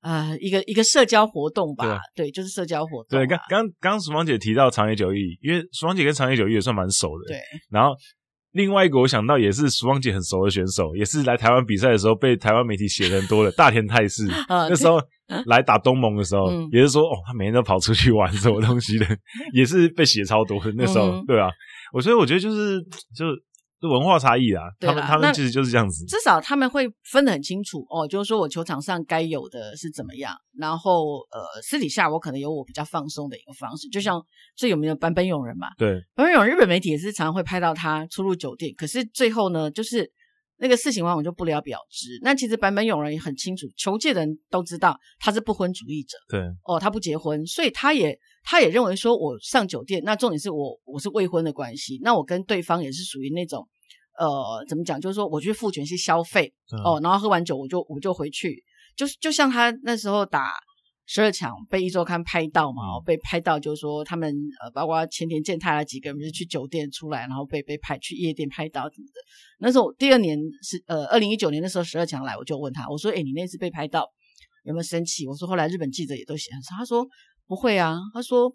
[0.05, 3.19] 呃，一个一个社交活动吧，对，对，就是社交活动。
[3.19, 7.29] 对，刚刚刚淑芳姐提到长野久义，因为淑芳姐跟长野久义也算蛮熟的。
[7.29, 7.39] 对。
[7.71, 7.95] 然后
[8.53, 14.27] 另外一个我想到也是淑芳姐很熟的选手，也是来台湾比赛的时候被台湾媒体写的很多的大田泰示。
[14.69, 15.01] 那时候
[15.47, 19.07] 来打东盟的时候，也是说哦，他每天都跑出去玩什么东西的，
[19.57, 20.71] 也是被写超多的。
[20.77, 21.49] 那时候，对啊，
[21.95, 22.79] 我所以我觉得就是
[23.17, 23.25] 就。
[23.89, 26.05] 文化差异啊，他们他们其实就是这样子。
[26.07, 34.23] 至少他们会分得很清楚哦，就是说我球场上该有的是怎么样，然后呃私底下我可能有我比较放松的一个方式，就像
[34.57, 35.69] 最有名的坂本勇人嘛。
[35.77, 40.11] 对，坂本勇人日本媒体也是常常会拍到他出入酒店，可是最后呢，就是
[40.57, 42.19] 那个事情往往就不了了之。
[42.23, 46.17] 那其实坂本勇人也很清楚，球界的人都知道他是不婚主义者。
[46.29, 53.67] 对，哦，他不结婚，所以他也他也认为说，我上酒店，那重点是我我是未婚的关系，那我跟对方也是属于那种。
[54.17, 55.01] 呃，怎么讲？
[55.01, 58.63] 就是说，我去付钱去消费、嗯、哦，然后喝完酒我就我就回去，
[58.97, 60.53] 就是就像他那时候打
[61.05, 69.21] 十二强被一周刊拍到嘛，嗯、被拍到就是说他们呃，包括前田健太啊几个人是去酒店出来，然后被被拍去夜店拍到什么的。
[69.59, 74.09] 那时候第二年是呃二零一九年的时候十二强来，我就问他，我说：“哎，你那次被拍到
[74.63, 77.05] 有没有生气？”我说：“后来日本记者也都写。”他说
[77.47, 78.55] ：“不会啊。”他说。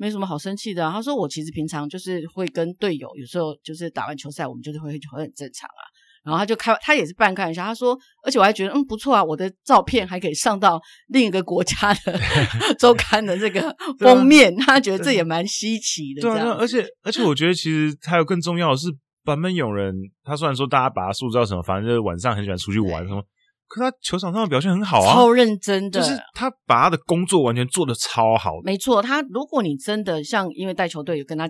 [0.00, 0.92] 没什么好生气的啊。
[0.92, 5.82] 他说：“我其实平常就是会跟队友，有时候就是打完球赛，我们就是会会很正常啊。
[6.22, 7.64] 然后他就开，他也是半开玩笑。
[7.64, 12.16] 他说，而且我还觉得，嗯，不错啊，我的照片还可以上到另一个国家的
[12.78, 14.54] 周刊的这个 封面。
[14.60, 16.22] 啊、他觉得这也蛮稀奇的。
[16.22, 18.86] 对啊，而且而且我觉得其实还有更重要的是，
[19.24, 23.20] 坂本勇人，他虽然说大家把他塑造什么，反正就是晚上很喜欢出去玩什么。”
[23.68, 28.52] 可他球场上的表现很好啊，超认真的，就是他把他的工作完全做的超好。
[28.64, 31.48] 没错，他如果你真的像因为带球队有跟他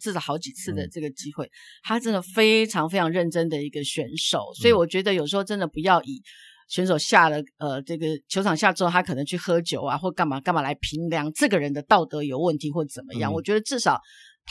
[0.00, 1.50] 至少好几次的这个机会，嗯、
[1.82, 4.40] 他真的非常非常认真的一个选手。
[4.54, 6.22] 所以我觉得有时候真的不要以
[6.68, 13.30] 选手下了呃这个球场下之后，他可能去喝酒啊或干嘛干嘛来评量这个人的道德有问题或怎么样。
[13.30, 14.00] 嗯、我觉得至少。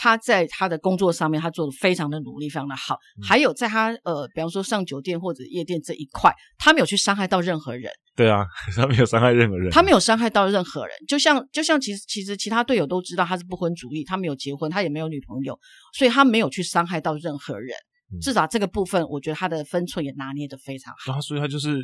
[0.02, 2.96] 他在他的工作上面，他做的非常的努力，非常的好。
[2.96, 7.92] 嗯、还有在他呃，比方说上酒店或者夜店这一块，他没有去伤害到任何人。
[8.16, 8.46] 对啊，
[8.78, 9.70] 他没有伤害任何人。
[9.72, 15.60] 他没有伤害到任何人，就像就像其实其实其他队友都知道他是不婚主义，他没有结婚，他也没有女朋友，
[15.94, 17.76] 所以他没有去伤害到任何人。
[18.14, 21.20] 嗯、至少这个部分，我觉得他的分寸也拿捏的非常好。
[21.20, 21.78] 所以他就是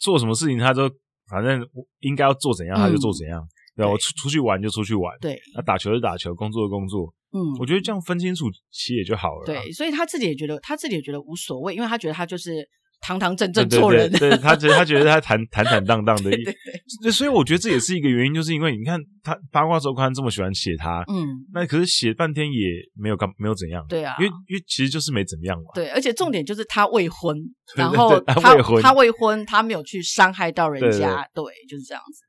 [0.00, 0.90] 做什么事情，他都
[1.28, 1.64] 反正
[2.00, 3.40] 应该要做怎样，他就做怎样。
[3.40, 9.46] 嗯对，我出出去玩就出去玩，对，那打球就打球，工作就工作，嗯，我觉得这样分清楚其实也就好了。
[9.46, 12.66] 对，所以他自己也觉得，他自己也觉得无所谓，因为他觉得他就是
[13.00, 14.10] 堂堂正正做人。
[14.12, 16.54] 对，他觉得他觉得他坦 坦坦荡荡的，对对
[17.02, 17.10] 对。
[17.12, 25.70] 所以我觉得这也是一个原因，就是因为你看他八卦周刊这么喜欢写他，嗯，那可是写半天也没有干没有怎样，对啊，因为因为其实就是没怎么样嘛。
[25.74, 27.36] 对，而且重点就是他未婚，
[27.76, 28.40] 然后他
[28.82, 32.24] 他未婚，他没有去伤害到人家，对，就是这样子。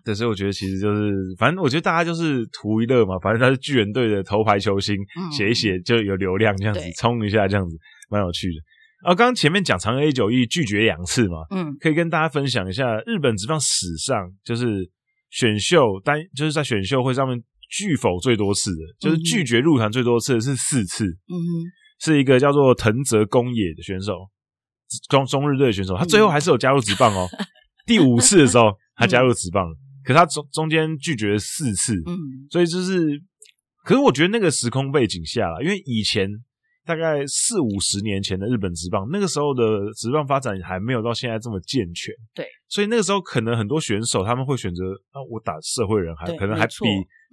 [0.00, 0.04] 啊。
[0.04, 4.96] 对，所以我觉得其实就是，反正我觉得大家就是图一乐嘛，反正他是巨人队的头牌球星，
[5.36, 7.76] 写、嗯、一写就有流量，这样子冲一下，这样子
[8.10, 8.54] 蛮有趣的。
[9.02, 14.90] 啊刚刚前面讲长庚 A 九 E 拒绝两次嘛，嗯，可以跟大家分享一下日本职棒史上就是
[15.30, 21.64] 选秀单，就是在选秀会上面拒否最多次的，就是拒绝入团最多次的是四次，嗯哼，
[21.98, 24.12] 是一个叫做藤泽公野的选手，
[25.08, 27.46] 中中日队的选手，他最后还是有加入职棒哦，嗯、
[27.86, 32.16] 第五次的时候他加入职棒，嗯、可他中中间拒绝了四次，嗯，
[32.50, 33.20] 所以就是，
[33.84, 36.28] 可是我觉得那个时空背景下啦，因为以前。
[36.90, 39.62] 大概四五十年前的日本职棒，那个时候的
[39.94, 42.12] 职棒发展还没有到现在这么健全。
[42.34, 46.74] 对，所以那个时候可能很多选手他们会选择啊，我打社会人还可能还比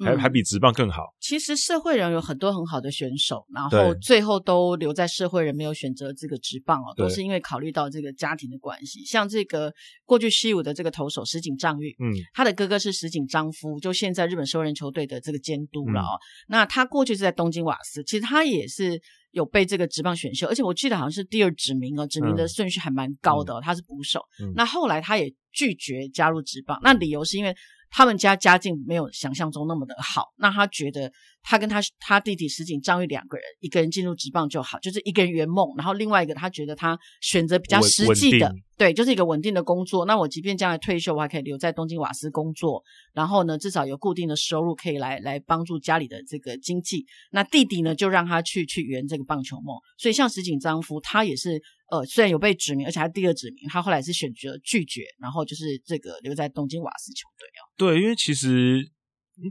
[0.05, 1.01] 还、嗯、还比职棒更好。
[1.19, 9.03] 其实社会人有很多很好的选手，然后最后都留在社会人，没有选择这个职棒哦，都是因为考虑到这个家庭的关系。
[9.05, 9.73] 像这个
[10.05, 16.13] 过去西武的这个投手石井丈裕，嗯，他的哥哥是石井彰夫，就现在日本社会人球队的这个监督了哦。
[16.13, 19.01] 嗯、那他过去是在东京瓦斯，其实他也是。
[19.31, 24.21] 有被这个职棒选秀，而且我记得好像是第二指名哦，指名的顺序还蛮高的哦，嗯、他是捕手。
[24.41, 27.55] 嗯、那后来他也拒绝加入职棒，那理由是因为
[27.89, 31.11] 他们家家境没有想象中那么的好，那他觉得。
[31.49, 40.03] 他跟他他弟弟石井张裕两个人，一个人进入职棒就好，就是一个人圆梦，然后另外一个他觉得他选择比较实际的，对，就是一个稳定的工作。
[40.05, 47.05] 那我即便将来退休，我还可以留在东京瓦斯工作，然后呢，至少有固定的收入可以来来帮助家里的这个经济。
[47.31, 49.73] 那弟弟呢，就让他去去圆这个棒球梦。
[49.97, 57.61] 所以像石井张夫，他也是呃，虽然有被指名，而且他第二指名，他后来是选择拒绝，然后就是这个留在东京瓦斯球队哦。
[57.77, 58.91] 对，因为其实。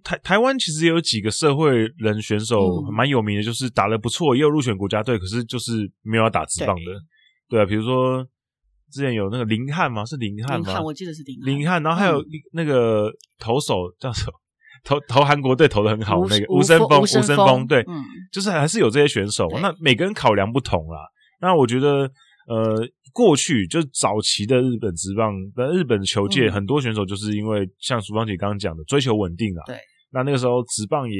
[0.02, 6.82] 台台湾其实也有几个社会人选手蛮有名的，就是打的不错，也有入选国家队，可是就是没有要打职棒的。
[7.48, 8.26] 对，对啊，比如说
[8.90, 10.04] 之前有那个林汉吗？
[10.04, 10.82] 是林汉吗？
[10.82, 12.20] 我记得是林林汉，然后还有
[12.52, 14.32] 那个投手叫什么？
[14.82, 19.48] 投投韩国队投的很好那个吴森峰，吴森峰，对，嗯，就是还是有这些选手。
[19.62, 20.98] 那每个人考量不同啦。
[21.40, 22.10] 那我觉得，
[22.46, 29.62] 呃，过去就是早期的日本职棒，在日本球界很多选手就是因为像淑芳姐刚刚讲的，追求稳定啊。
[29.66, 29.76] 对。
[30.12, 31.16] 那那个时候职棒也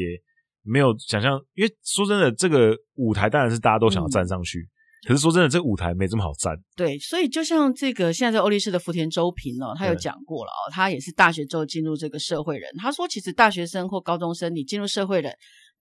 [0.62, 4.66] 没有想象，因为说真的，这个舞台当然是大家都想要站上去。
[5.06, 6.56] 可是说真的，这个舞台没这么好站。
[6.74, 12.68] 对，所以就像这个现在在欧力士的福田周平哦，他有讲过了哦，他也是大学之后进入这个社会人。
[12.78, 15.32] 他说，其实大学生或高中生，你进入社会人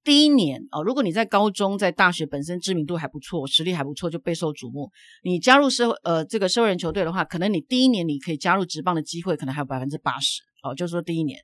[0.06, 4.90] 第一年哦，如果你在高中、在大学本身知名度还不错，实力还不错，就备受瞩目。
[5.24, 11.40] 你加入社会呃这个社会人球队的话，可能你第一年你可以加入职棒的机会，可能还有百分之八十哦，就是说第一年。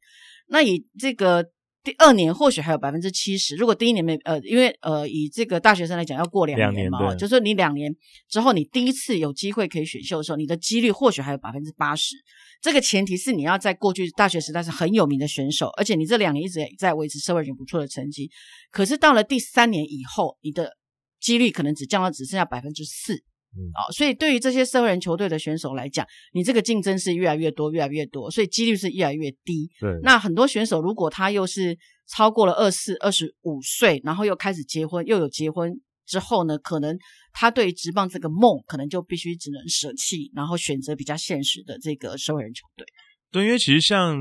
[0.47, 1.45] 那以这个。
[1.84, 7.91] 第二年或许还有百分之七十，如果第一年没呃，因为呃，以这个大学生来讲，要过两年嘛，年就是说你两年
[8.30, 12.15] 之后，你第一次有机会可以选秀的时候，你的几率或许还有百分之八十。
[12.62, 18.30] 这个前提是你要在过去大学时代是很有名的选手，而且你这两年一直在维持社会人不错的成绩。
[18.70, 20.78] 可是到了第三年以后，你的
[21.20, 23.24] 几率可能只降到只剩下百分之四。
[23.54, 29.70] 嗯，哦，所以对于这些社会人球队的选手来讲，你这个竞争是越来越多，越来越多，所以几率是越来越低。
[29.80, 35.74] 对，那很多选手如果他又是超过了二四、二十五岁，然后又开始结婚，又有结婚
[36.06, 36.98] 之后呢，可能
[37.34, 42.88] 他对职棒这个梦，可能就必须只能舍弃，然后选择比较现实的这个社会人球队。
[43.32, 44.18] 对，因为其实像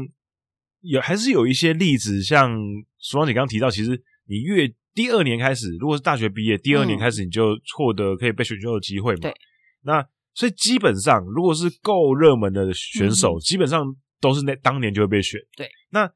[0.81, 2.53] 有还是有一些例子，像
[2.99, 4.73] 苏芳姐刚刚提到，其实你越。
[4.93, 9.21] 第二年开始，如果是大学毕业，第二年开始你就获得可以被选秀的机会嘛？
[9.21, 9.35] 对。
[9.83, 13.85] 那所以基本上，如果是够热门的选手，嗯、基本上
[14.21, 15.41] 都是那当年就会被选。
[15.57, 15.69] 对。
[15.91, 16.11] 那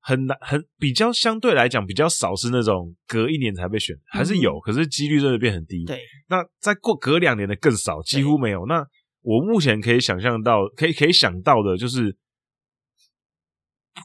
[0.00, 5.84] 很难，很比较相对来讲比较少是那种隔一年才被选，还是有，嗯、可是几率真的变很低。
[5.84, 6.00] 对。
[6.28, 8.64] 那再过隔两年的更少，几乎没有。
[8.66, 8.86] 那
[9.22, 12.16] 我目前可以想象到，可以可以想到的就是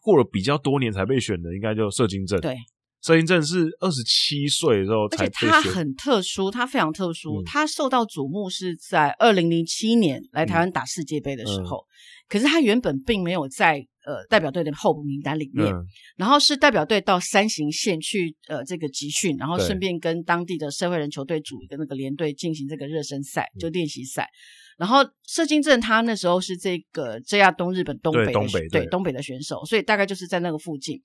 [0.01, 2.41] 过了比较多年才被选的，应该就射精症。
[2.41, 2.55] 对。
[3.03, 11.87] 射金正是二十七岁的时候才，而且他很特殊，他非常特殊，嗯、他受到瞩目是在二零零七年来台湾打世界杯的时候，嗯、
[12.29, 15.85] 可是他原本并没有在呃代表队的候补名单里面，嗯、
[16.15, 28.85] 然后是代表队到山形县去呃这个集训，然后顺便跟当地的社会人球队组一个那个连队进行这个热身赛，就练习赛，嗯、然后射金正他那时候是这个 JR 东日本东北的东北对。
[28.85, 31.01] 东北的选手，所以大概就是在那个附近。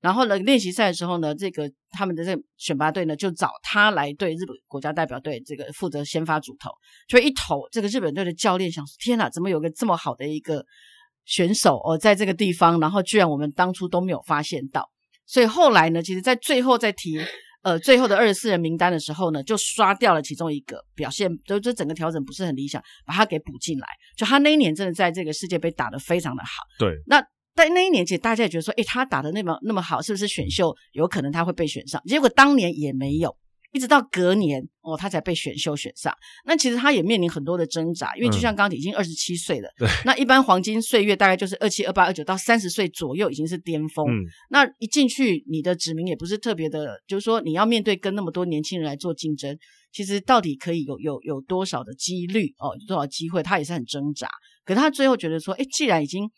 [0.00, 6.70] 然后呢，练习赛的时候呢，这个他们的这个选拔队呢，就找他来对日本国家代表队这个负责先发主投。
[7.08, 10.64] 所以一投，这个日本队的教练想说：天哪，怎么有个这么好的一个
[11.26, 14.88] 选手哦，在这个地方，然后居然我们当初都没有发现到。
[15.26, 17.20] 所以后来呢，其实在最后在提
[17.62, 23.86] 呃最后的二十四人名单的时候呢，就刷掉了其中一个表现，就这整个调整不是很理想，把他给补进来。
[24.16, 26.62] 就他那一年真的在这个世界杯打得非常的好。
[26.78, 27.22] 对，那。
[27.54, 32.02] 但那一年其实大家也觉得说，诶，他打的那么那么好，是不是选秀有可能他会被选上？
[32.06, 33.36] 结果当年也没有。
[33.72, 36.12] 一直到隔年哦，他才被选秀选上。
[36.44, 39.68] 那其实他也面临很多的挣扎，因为就像刚刚已经二十七岁了。
[40.04, 44.04] 那一般黄金岁月大概就是二七、二八、二九到三十岁左右，已经是巅峰。
[44.08, 44.26] 嗯。
[44.48, 49.56] 那一进去，你的指名也不是特别的，就是说你要面对跟那么多年轻人来做竞争，
[49.92, 54.28] 其实到底可以有有有多少的几率哦，有多少机会，他也是很挣扎。
[54.64, 56.28] 可是他最后觉得说，诶，既然已经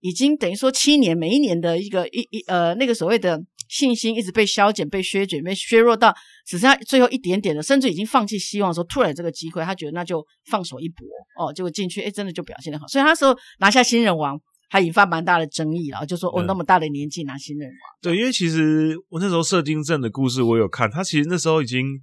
[0.00, 3.42] 已经等于说七年，每一年的一个一一呃那个所谓的。
[3.70, 6.10] 信心一直被削减、被削减、被削弱到
[6.46, 11.06] 只剩下最后一点点的，甚至已经放弃希望的时候，突然这个机会，他觉得那就放手一搏
[11.38, 12.86] 哦，结果进去，哎，真的就表现得好。
[12.86, 17.74] 所以他那时候拿下新人王，还引发蛮大的争议啊，就说哦，那么大的年纪拿新人王。
[18.00, 22.00] 对，因为其实我那时候射精症的故事我有看，他其实那时候已经，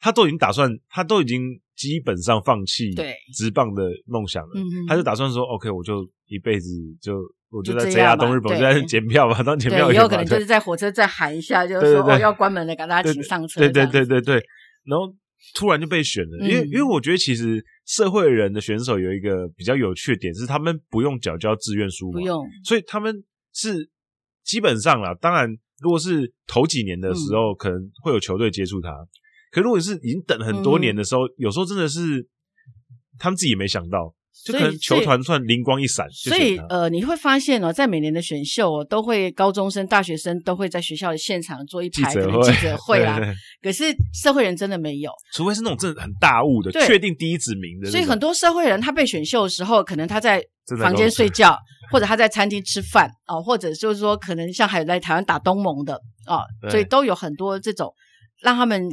[0.00, 4.50] 他都已经打算，他都已经基本上放弃对职棒的梦想了，
[4.86, 7.14] 他就打算说，OK，我就一辈子就。
[7.50, 9.90] 我就在 JR 东日本，我就在检票吧， 当检票。
[9.90, 13.58] 也有可能就是在火车站喊一下，就是说哦要关门了，赶大家请上车。
[13.58, 14.34] 对对对对对，
[14.84, 15.10] 然后
[15.54, 23.88] 突然就被选了，因为因为我觉得其实社会人的选手有一个比较有趣的点，是他们不用缴交志愿书，不用，所以他们是
[24.44, 25.14] 基本上啦。
[25.18, 25.48] 当然，
[25.80, 28.90] 如果是头几年的时候，可能会有球队接触他，
[29.50, 32.26] 可如果是已经等很多年的时候，有时候真的是
[33.18, 34.14] 他们自己也没想到。
[34.46, 43.18] 就可能球团算灵光一闪，所以呃，你会发现哦，在每年的选秀哦，都会高中生、大学生都会在学校的现场做一排的记者会啊。
[43.60, 47.90] 可是社会人真的没有，除非是那种真的很大物的，确定第一指名的。
[47.90, 50.40] 所以很多社会人他被选秀的时候，可能他在
[50.80, 51.58] 房间睡觉，
[51.90, 55.94] 或者他在餐厅吃饭哦，或者就是说，可能像还有在台湾打东盟的
[56.28, 57.92] 哦，所以都有很多这种
[58.40, 58.88] 让他们。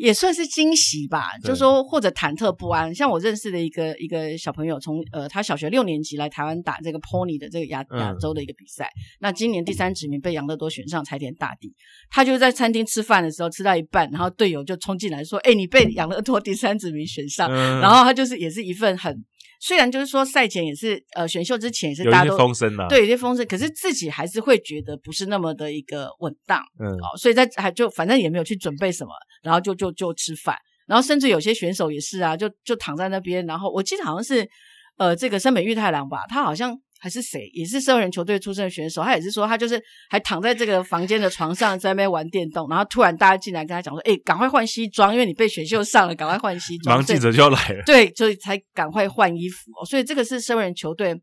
[0.00, 2.94] 也算是惊喜吧，就是说或者忐忑不安。
[2.94, 11.74] 像我认识的一个一个小朋友，从呃他小学六年级来台湾打这个 Pony 的这个亚亚洲的一个比赛，嗯、那今年第三指名被养乐多选上，才田大地。
[12.08, 17.50] 他就在餐厅吃饭的时候吃到一半，然后队友就冲进来说：“哎、欸，你被养乐多第三指名选上。
[17.50, 19.14] 嗯”然后他就是也是一份很。
[19.60, 29.10] 虽然就是说赛前也是呃选秀之前也是大家都风声啊，对，有些风声，可是自己还是会觉得不是那么的一个稳当，嗯，好，所以在还就反正也没有去准备什么，
[29.42, 34.48] 然后就就就吃饭，然后甚至有些选手也是啊，就就躺在那边，然后我记得好像是
[34.96, 36.76] 呃这个森本裕太郎吧，他好像。
[37.00, 37.50] 还是谁？
[37.54, 39.02] 也是社会人球队出身的选手。
[39.02, 42.68] 他也是说，他就是还躺在这个房间的床上，在那边玩电动。
[42.68, 47.82] 然后突然大家进来跟他讲说：“哎、欸，赶快换西装，因为你被选秀上了，赶快换西装。”马上记者就要来了。
[47.86, 49.72] 对，所以才赶快换衣服。
[49.88, 51.14] 所以这个是社会人球队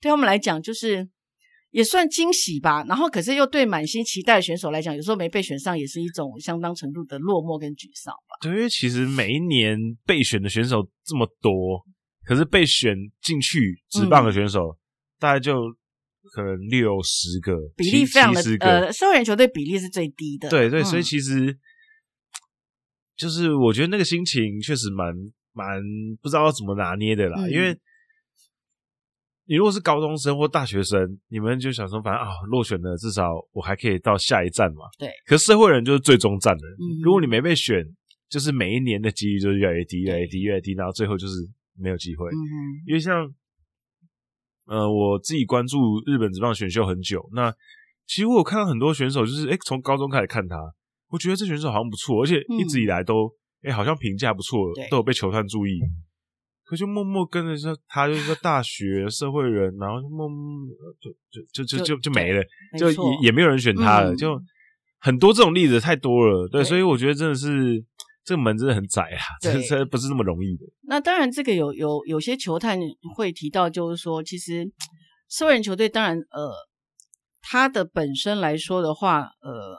[0.00, 1.06] 对他们来讲，就是
[1.70, 2.82] 也算惊喜吧。
[2.88, 8.36] 然后，可是又对满心期待的选手来讲，有时候没被选上，也是一种相当程度的落寞跟沮丧吧。
[8.40, 11.84] 对，因为其实每一年被选的选手这么多，
[12.24, 14.76] 可是被选进去职棒的选手、嗯、
[15.18, 15.54] 大概就。
[16.34, 20.50] 可能六十个比例非常的呃，社会人球队比例是最低的。
[20.50, 21.58] 对对，所以其实、嗯、
[23.16, 25.14] 就是我觉得那个心情确实蛮
[25.52, 25.80] 蛮
[26.20, 27.40] 不知道怎么拿捏的啦。
[27.42, 27.72] 嗯、因为
[29.44, 30.98] 你如果是高中生或大学生，
[31.28, 34.80] 你们就想说，反正啊，落选了，至少我还可以到下一站嘛。
[34.98, 35.08] 对。
[35.26, 36.66] 可是社会人就是最终站的。
[36.66, 36.98] 嗯。
[37.04, 37.84] 如果你没被选，
[38.28, 41.34] 就是每一年的几率就是越来越低，越来越低，越来越低，然后最后就是
[41.78, 42.28] 没有机会。
[42.30, 42.34] 嗯。
[42.88, 43.32] 因为像。
[44.66, 47.52] 呃，我自己关注日本职棒选秀很久，那
[48.06, 50.56] 其实我有看到很多选手，就是诶从高中开始看他，
[51.10, 53.28] 我觉得这选手好像不错，而且一直以来都
[53.62, 54.58] 诶、嗯、好像评价不错，
[54.90, 55.78] 都有被球探注意，
[56.64, 60.66] 可就默默跟着说他就是个大学社会人，然后就默默
[61.00, 62.42] 就就就就就就没了，
[62.78, 64.40] 就也也没有人选他了，嗯、就
[64.98, 67.84] 很多这种例子太多了，对，所以我觉得真的是。
[68.26, 70.66] 这个门真的很窄啊，这这不是那么容易的。
[70.82, 72.76] 那当然，这个有有有些球探
[73.14, 74.68] 会提到，就是说，其实
[75.28, 76.52] 社会人球队当然，呃，
[77.40, 79.78] 他的本身来说的话，呃，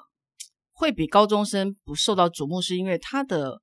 [0.72, 3.62] 会比高中生不受到瞩目，是因为他的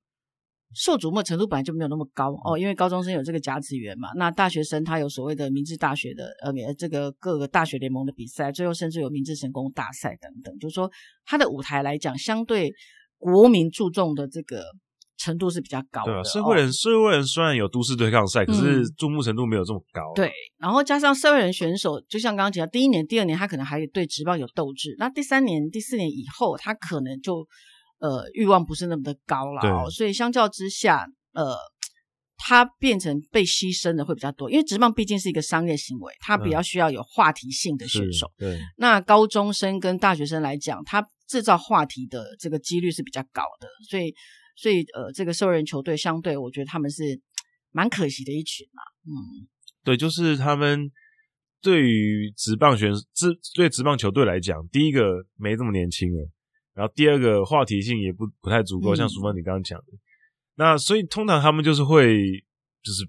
[0.75, 2.59] 受瞩目程度本来就没有那么高哦。
[2.59, 10.91] 因为高中生有这个甲子园嘛，那大学生他有所谓的明治大学的呃，这个各个大学联盟的比赛，最后甚至有明治神功大赛等等，就是说
[11.25, 12.71] 他的舞台来讲，相对。
[13.33, 14.63] 国民注重的这个
[15.17, 16.13] 程度是比较高的。
[16.13, 20.17] 对啊，社会人、哦、社会人虽然有都市对抗赛，可是注目程度没有这么高、啊嗯。
[20.17, 27.47] 对，然后加上社会人选手，就像刚刚讲的，第一年、第二年他可能还对职棒有斗志，那第三年、第四年以后，他可能就
[27.99, 29.63] 呃欲望不是那么的高了。
[29.63, 31.57] 哦，所以相较之下，呃，
[32.37, 38.31] 他变成被牺牲的会比较多，因为职棒毕竟是一个商业行为，他比较需要有话题性的选手。
[38.41, 41.03] 嗯、对，那高中生跟大学生来讲，他。
[41.27, 44.15] 制造话题的这个几率是比较高的，所以，
[44.57, 47.21] 所以呃，这个兽人球队相对，我觉得他们是
[47.73, 48.83] 蛮可惜的一群嘛。
[49.07, 49.49] 嗯，
[49.83, 50.91] 对，就是他们
[51.61, 56.31] 对于职棒选职对职棒球队来讲，第一个没这么年轻了，
[56.75, 59.87] 然后第二个话题性也不不太足够，嗯、像淑芬你刚刚讲的，
[60.57, 62.17] 那所以通常他们就是会
[62.83, 63.09] 就是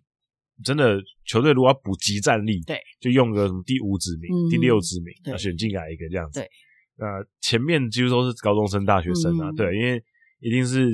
[0.63, 6.49] 真的球队如果要补集战力，对，就用个什么第五指名、嗯、第六指名，啊选进来一个这样子，对，
[6.97, 7.05] 那
[7.41, 10.03] 前面几乎都是高中生、大学生啊，嗯、对，因为
[10.39, 10.89] 一定是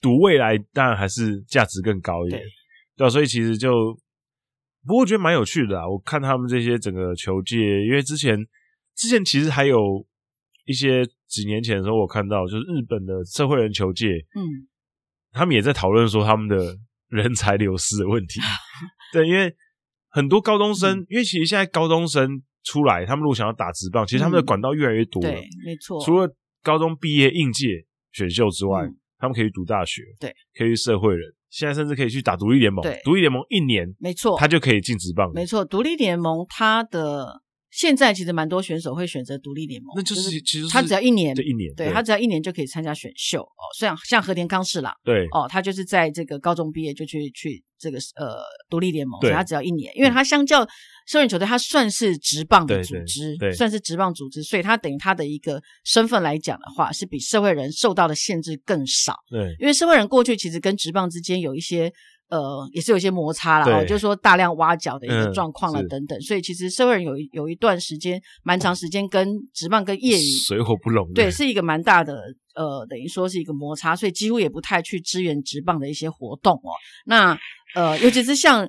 [0.00, 2.48] 赌未来，当然还是价值更高一点，对，
[2.96, 3.98] 对、啊，所以其实就。
[4.86, 5.88] 不过我觉得蛮有趣的啊！
[5.88, 8.38] 我看他们这些整个球界，因为之前
[8.94, 9.76] 之前其实还有
[10.64, 14.06] 一些几年前的时候，我看到就是日本的社会人球界，
[14.36, 14.68] 嗯，
[15.32, 16.78] 他们也在讨论说他们的
[17.08, 18.38] 人才流失的问题。
[19.12, 19.52] 对，因为
[20.08, 25.30] 很多高中生，嗯、因为其实现在高中生出来，他们如果想要打职棒，其实他们的管道越来越多了。
[25.30, 26.04] 对，没错。
[26.04, 26.28] 除了
[26.62, 31.32] 高中毕业应届选秀之外，嗯、他们可以读大学，对，可以去社会人。
[31.48, 35.30] 现在甚至可以去打独立联盟，对，独立联盟一年，没错，他就可以进职棒。
[35.32, 37.40] 没错，独立联盟它的
[37.70, 43.62] 现在其实蛮多选手会选择独立联盟，那就是其实他只要一年，对一年，对他只要一年就可以参加选秀哦。
[43.78, 48.38] 像像和田康士啦，对哦，他就是在这个高中毕业就去去这个呃
[48.70, 50.66] 独立联盟，所以他只要一年，因为他相较。
[51.08, 59.14] 社会球队，他算是职棒的组织，对对对，算是职棒组织，所以他等于他的一个身份来讲的话，是比社会人受到的限制更少。
[59.30, 61.92] 对，因为社会人过去其实跟职棒之间有一些
[62.28, 71.12] 呃，也是有一些摩擦啦，哦，就是说大量挖角的一个状况了等等，嗯、所以其实社会人有一有一段时间，蛮长时间跟职棒跟业余水火不容。
[71.12, 72.20] 对，是一个蛮大的
[72.54, 76.70] 呃，等于说是一个摩擦，所以几乎也不太去支援职棒的一些活动哦。
[77.04, 77.38] 那
[77.74, 78.68] 呃，尤其是像。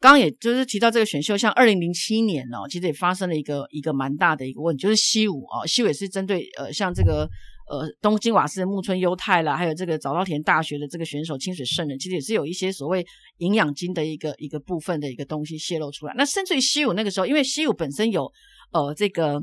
[0.00, 7.26] 刚刚也就是提到这个选秀，像二零零七年哦，其实也发生了一个一个蛮大的一个问题，就是西武哦，西武也是针对呃像这个
[7.66, 13.04] 呃东京瓦斯的木村优太啦，还有这个早稻田大学的这个选手清水圣人，其实也是有一些所谓
[13.38, 16.14] 营养金的一个一个部分的一个东西泄露出来。
[16.16, 18.30] 那甚至于西武那个时候，因为西武本身有
[18.72, 19.40] 呃这个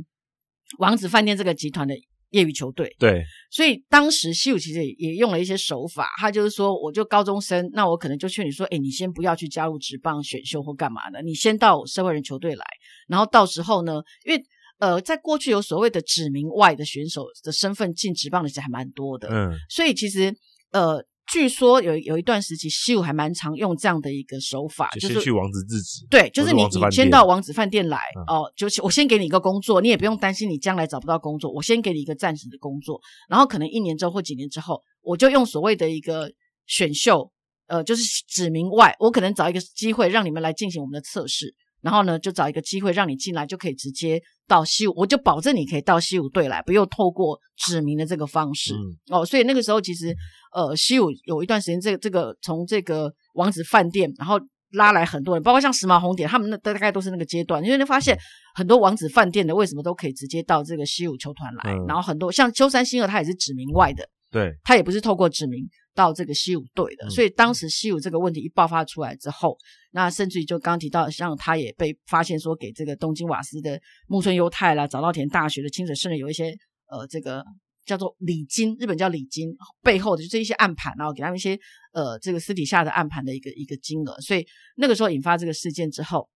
[0.79, 1.95] 王子饭店这个集团的。
[2.31, 12.65] 业余球队对，所以当时西武其实也用了一些手法，他就是说，我就高中生，那我可能就劝你说，哎，你先不要去加入职棒选秀或干嘛的，你先到社会人球队来，
[13.09, 14.41] 然后到时候呢，因为
[14.81, 20.35] 呃，在过去有所谓的指名外的选手的身份进职棒的其实还蛮多的，嗯，所以其实
[20.73, 21.01] 呃。
[21.31, 26.05] 据说有有一段时期，西武还蛮常用这样的一个手法，就是去王子自己。
[26.09, 36.29] 对，就是你你先到王子饭店来、嗯、哦，就是我先给你一个工作，你也不用担心你将来找不到工作，我先给你一个暂时的工作，然后可能一年之后或几年之后，我就用所谓的一个
[36.65, 37.31] 选秀，
[37.67, 41.55] 呃，就是指名外，我可能找一个机会让你们来进行我们的测试。
[41.81, 48.79] 然后呢，就找一个机会让你进来，就可以直接到西武，我就保证你可以到西武队来，不用透过指名的这个方式、嗯、
[49.11, 49.25] 哦。
[49.25, 50.15] 所以那个时候其实，
[50.53, 54.39] 呃，西武有一段时间，这个这个从这个王子饭店，然后
[54.73, 58.17] 拉来很多人，包括像时髦红点，他们那大概都是那个阶段，因为你发现
[58.55, 65.67] 很多王子饭店的为什么都可以直接到这个西武球团来，嗯、然后很多像秋山星二，他也是指名外的，对，他也不是透过指名。
[65.93, 69.59] 到这个西武队的，所以当时西武这个问题一爆发出来之后，嗯、
[69.91, 76.55] 那甚至于就刚刚提到，像他也被发现说给这个东京瓦斯的木村优太啦、早稻田大学的清水甚至有一些
[76.87, 77.43] 呃这个
[77.85, 81.59] 叫做礼金，日本叫礼金背后的就这一些暗盘，然后给他们一些
[81.91, 84.45] 呃这个私底下的暗盘的一个一个金额，所以
[84.77, 86.29] 那个时候引发这个事件之后，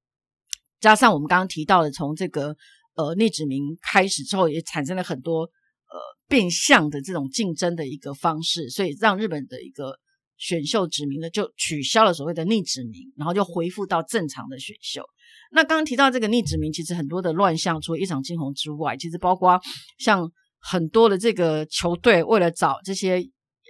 [0.80, 2.56] 加上我们刚刚提到的从这个
[2.96, 5.48] 呃逆指名开始之后，也产生了很多。
[5.94, 9.96] 呃，变相的这种竞争的一个方式，所以让日本的一个
[10.36, 15.04] 选秀指名呢，就取消了所谓的逆指名，然后就恢复到正常的选秀。
[15.52, 19.60] 那刚刚提到这个逆指名，其实很多的乱象，除了一场惊鸿之外，其实包括
[19.98, 20.28] 像
[20.58, 23.18] 很多的这个球队为了找这些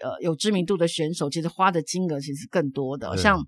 [0.03, 3.15] 呃有知名度的选手，其实花的金额其实更多的。
[3.19, 3.47] 像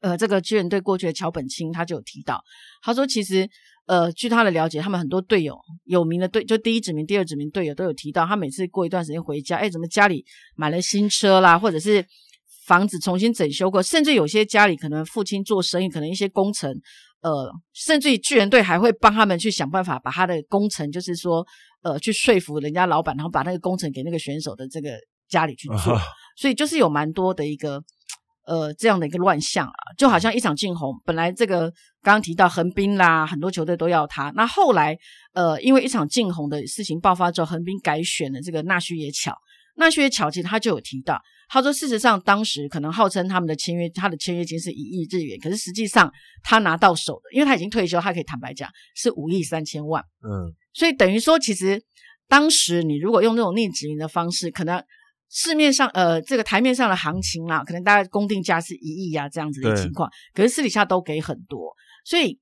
[0.00, 2.42] 呃这个巨人队过去的桥本清他就有提到，
[2.82, 3.46] 他说其实。
[3.90, 10.24] 呃，据他的了解，他们很多队友有名的队，就第一指名、第二指名队友都有提到，他每次过一段时间回家，哎，怎么家里
[10.54, 12.06] 买了新车啦，或者是
[12.68, 16.70] 房子重新整修过，甚至有些家里可能父亲做生意，可能一些工程，
[17.22, 21.44] 呃，甚至于巨人队还会帮他们去想办法，把他的工程，就是说，
[21.82, 24.90] 呃，去说服人家老板，然后把那个工程给那个选手的这个
[25.28, 26.02] 家里去做，啊、
[26.36, 27.82] 所以就是有蛮多的一个。
[28.50, 31.70] 呃，这样的一个乱象啊，就好像一场竞鸿，本来这个
[32.02, 34.32] 刚刚提到横滨啦，很多球队都要他。
[34.34, 34.98] 那后来，
[35.34, 39.32] 呃，因为一场竞鸿的事情爆发之后，横滨改选了这个那须野巧。
[39.76, 41.16] 那须野巧其实他就有提到，
[41.48, 50.02] 他说事实上当时可能号称他们的签约，他的签约金是一亿日元，可是实际上他拿到手的，因为他已经退休，他可以坦白讲是五亿三千万。
[50.24, 51.80] 嗯，所以等于说，其实
[52.26, 54.82] 当时你如果用这种逆指名的方式，可能。
[55.32, 60.10] 市面上，呃，这个台面上的行情啦，可能大概公定价是一亿啊，这样子的情况。
[60.34, 61.72] 可是私底下都给很多，
[62.04, 62.36] 所以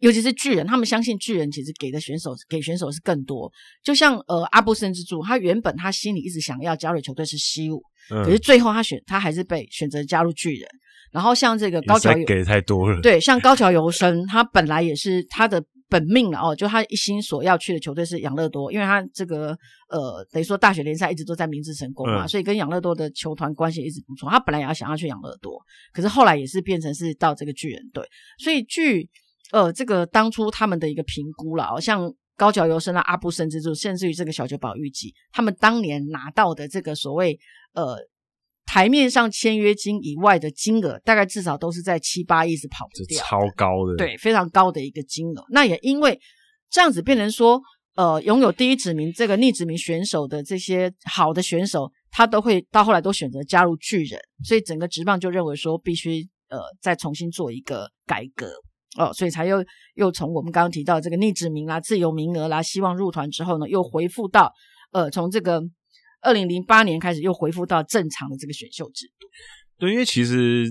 [0.00, 3.50] 尤其是巨人，他们相信巨人其实给的选手给选手是更多。
[3.82, 10.68] 就像呃阿布森之助，他原本他心里一直想要加入球队是西武，嗯、可是最后他选他还是被选择加入巨人。
[11.12, 15.64] 然后像这个高桥给太多了，对，像高桥由伸，他本来也是他的。
[15.90, 19.48] 本命了哦，就他一心所要去的球队是养乐多，因为他这个
[19.90, 24.30] 呃，等于说大学联赛一直都在明治成功嘛，嗯、所以跟养乐多的球团关系一直不错。
[24.30, 25.60] 他本来也要想要去养乐多，
[25.92, 28.02] 可是后来也是变成是到这个巨人队。
[28.38, 29.08] 所以据
[29.50, 37.38] 呃这个当初他们的一个评估了，哦，像高桥由伸啊、阿部慎之助，甚至于这个小久保裕纪，他们当年拿到的这个所谓
[37.74, 37.96] 呃。
[38.72, 45.44] 台面上签约金以外的金额，大概至少都是在七八亿是跑不掉，超高的，对，非常高的一个金额。
[45.50, 46.16] 那也因为
[46.70, 47.60] 这样子，变成说，
[47.96, 58.52] 呃，拥有第一指名这个逆指名选手的这些好的选手，他都会到后来都选择加入巨人，所以整个职棒就认为说，必须呃再重新做一个改革
[58.96, 59.64] 哦，所以才又
[59.96, 64.52] 又从我们刚刚提到这个逆指名啦、自由名额啦，希望入团之后呢，又回复到
[64.92, 65.60] 呃从这个。
[66.20, 69.26] 二零零八年开始又恢复到正常的这个选秀制度。
[69.78, 70.64] 对，因为其实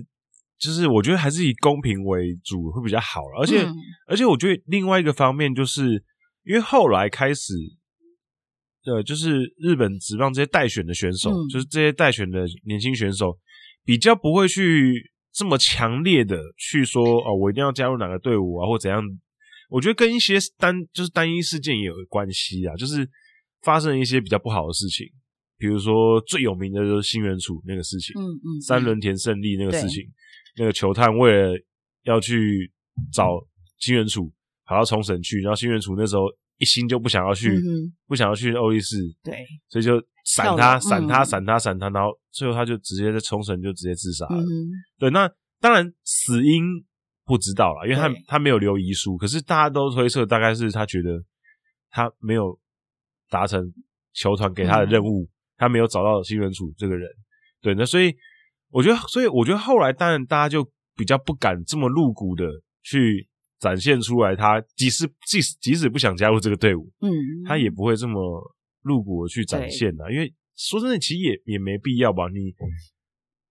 [0.57, 3.73] 就是我觉得还是以公平为主会比较好了，而且、嗯、
[4.07, 6.03] 而且我觉得另外一个方面就是
[6.43, 7.53] 因为后来开始，
[8.83, 13.37] 对，就是日本职棒这些待选的选手，嗯、就是这些待选的年轻选手，
[13.83, 19.01] 比较不会去这么强烈的去说哦，我一定要加入哪个队伍啊，或怎样。
[19.69, 23.07] 我觉得跟一些单就是单一事件也有关系啊，就是
[23.61, 25.07] 发生一些比较不好的事情。
[25.59, 28.61] 比如说最有名的就是新元楚那个事情，嗯嗯，嗯。
[28.61, 30.03] 三轮田胜利那个事情，
[30.55, 31.53] 那个球探为了
[32.03, 32.71] 要去
[33.11, 33.45] 找
[33.77, 34.31] 新元楚
[34.65, 36.23] 跑到冲绳去，然后新元楚那时候
[36.59, 44.41] 一心就不想要去，嗯、不想要去欧力士，对，所以就闪他闪他闪他闪他，然后最后他就直接在冲绳就直接自杀了。
[44.41, 45.29] 嗯、对，那
[45.59, 46.63] 当然死因
[47.25, 51.21] 不知道了，因为他他没有留遗书，可是大家都推测大概是他觉得
[51.89, 52.57] 他没有
[53.29, 53.61] 达成
[54.13, 55.23] 球团给他的任务。
[55.23, 55.29] 嗯
[55.59, 57.07] 他没有找到新垣楚这个人，
[57.61, 58.15] 对，那所以
[58.71, 60.63] 我觉得，所以我觉得后来当然大家就
[60.95, 62.45] 比较不敢这么露骨的
[62.81, 63.27] 去
[63.59, 67.11] 展现出来，他即使即使即使不想加入这个队伍，嗯，
[67.45, 68.41] 他也不会这么
[68.83, 72.55] 露骨的去展现的，因为说真的，其实也也没必要吧，你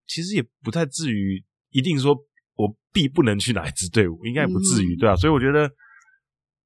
[0.06, 2.16] 其实也不太至于一定说
[2.54, 5.70] 我必不能去哪一支队伍，应该也不至于，对啊，所以我觉得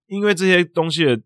[0.07, 1.21] 因为这些东西的。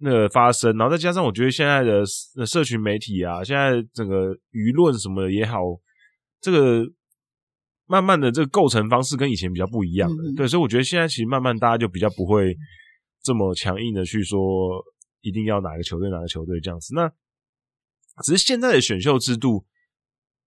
[0.00, 2.04] 那个发生，然后再加上我觉得现在的
[2.46, 5.58] 社群媒体啊，现在整个舆论什么的也好，
[6.40, 6.84] 这个
[7.86, 12.56] 慢慢的这个构成方式跟以前比较不一样了，嗯、对，所以我觉得现在其实慢慢大家就比较不会
[13.22, 14.38] 这么强硬的去说
[15.20, 16.94] 一定要哪个球队哪个球队这样子。
[16.94, 17.10] 那
[18.24, 19.64] 只是现在的选秀制度，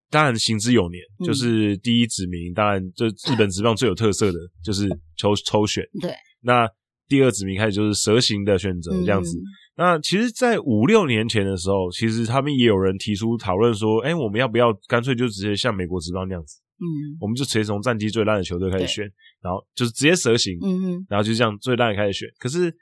[0.10, 6.70] 当然行之有年，嗯、就是第一指名，当然就日本职棒最有特色的就是抽抽选，对，那。
[7.08, 9.38] 第二指名开始就是蛇形的选择这样子。
[9.38, 9.44] 嗯、
[9.78, 16.60] 那其实，在五六年前的时候，其实他们也有人提出讨论说：“哎、欸，我们要不要干脆就直接像美国职棒那样子？
[16.80, 19.06] 嗯，我们就直接从战绩最烂的球队开始选，
[19.42, 22.28] 然后就是直接蛇形，嗯嗯然后就这样最烂的开始选。
[22.38, 22.76] 可是，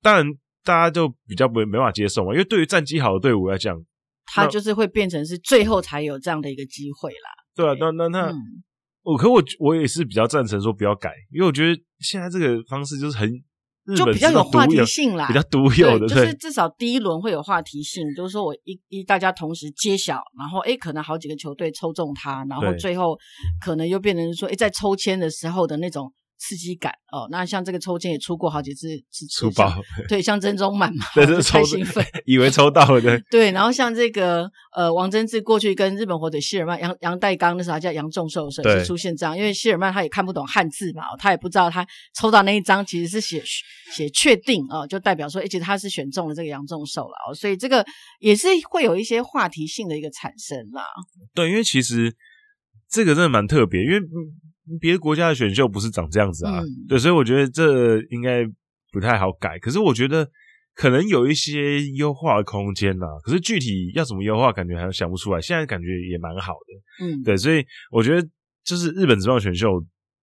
[0.00, 0.26] 当然
[0.64, 3.76] 大家就比较没没法接受嘛，因为对于战绩好的队伍来讲，
[4.26, 7.30] 他就是会变成是最后才有这样的一个机会啦。
[7.54, 8.30] 对啊，那那那。
[8.30, 8.36] 嗯
[9.06, 13.30] 我可我我也是比较赞成说不要改，因为我觉得现在这个方式就是很
[13.96, 23.16] 就比较有话题性啦，比较独有的，就是至少第一轮会有话题性，就是说我一一大家同时揭晓，然后诶可能好几个球队抽中他，然后最后
[23.60, 26.12] 可能又变成说诶在抽签的时候的那种。
[26.38, 28.88] 刺激感哦，那像这个抽签也出过好几次，
[29.30, 29.72] 出包
[30.08, 41.86] 对，像珍珠满嘛， 对，这太兴奋， 以为抽到了对，对，然后像这个呃王贞治过去跟日本火腿希尔曼杨杨代刚那时候还叫杨仲寿时是出现这样，因为希尔曼他也看不懂汉字嘛，他也不知道他
[42.18, 43.42] 抽到那一张其实是写
[43.94, 47.84] 写确定哦，就代表说诶其实他是选中了这个杨仲寿了哦，所以这个
[48.20, 50.84] 也是会有一些话题性的一个产生啦。
[51.34, 52.14] 对，因为其实
[52.90, 54.00] 这个真的蛮特别，因为。
[54.80, 58.44] 别的国家的选秀不是长这样子啊，嗯、对，所以我觉得这应该
[58.92, 59.58] 不太好改。
[59.58, 60.28] 可是我觉得
[60.74, 63.06] 可能有一些优化的空间啦。
[63.22, 65.40] 可是具体要怎么优化，感觉还想不出来。
[65.40, 68.28] 现在感觉也蛮好的，嗯，对，所以我觉得
[68.64, 69.68] 就是日本职棒选秀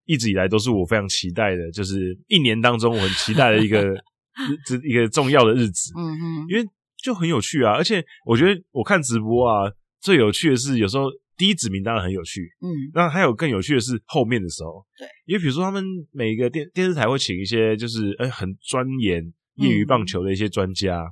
[0.05, 3.93] 一直以来都是我非常期待的，就是一年当中我很期待的一个
[4.67, 6.65] 这一个重要的日子，嗯嗯，因为
[7.01, 7.73] 就很有趣啊。
[7.73, 9.71] 而且我觉得我看直播啊，
[10.01, 11.05] 最有趣的是有时候。
[11.35, 19.23] 第一指名当然很有趣，嗯，那还有更有趣的是后面的时候，对，因为比如说他们每一个电电视台会请一些就是诶、欸、很钻研
[19.55, 21.03] 业余棒球的一些专家，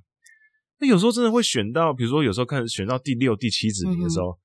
[0.80, 4.38] 那、嗯、有时候真的会选到，比如说有时候看选到第六、第七指名的时候，嗯、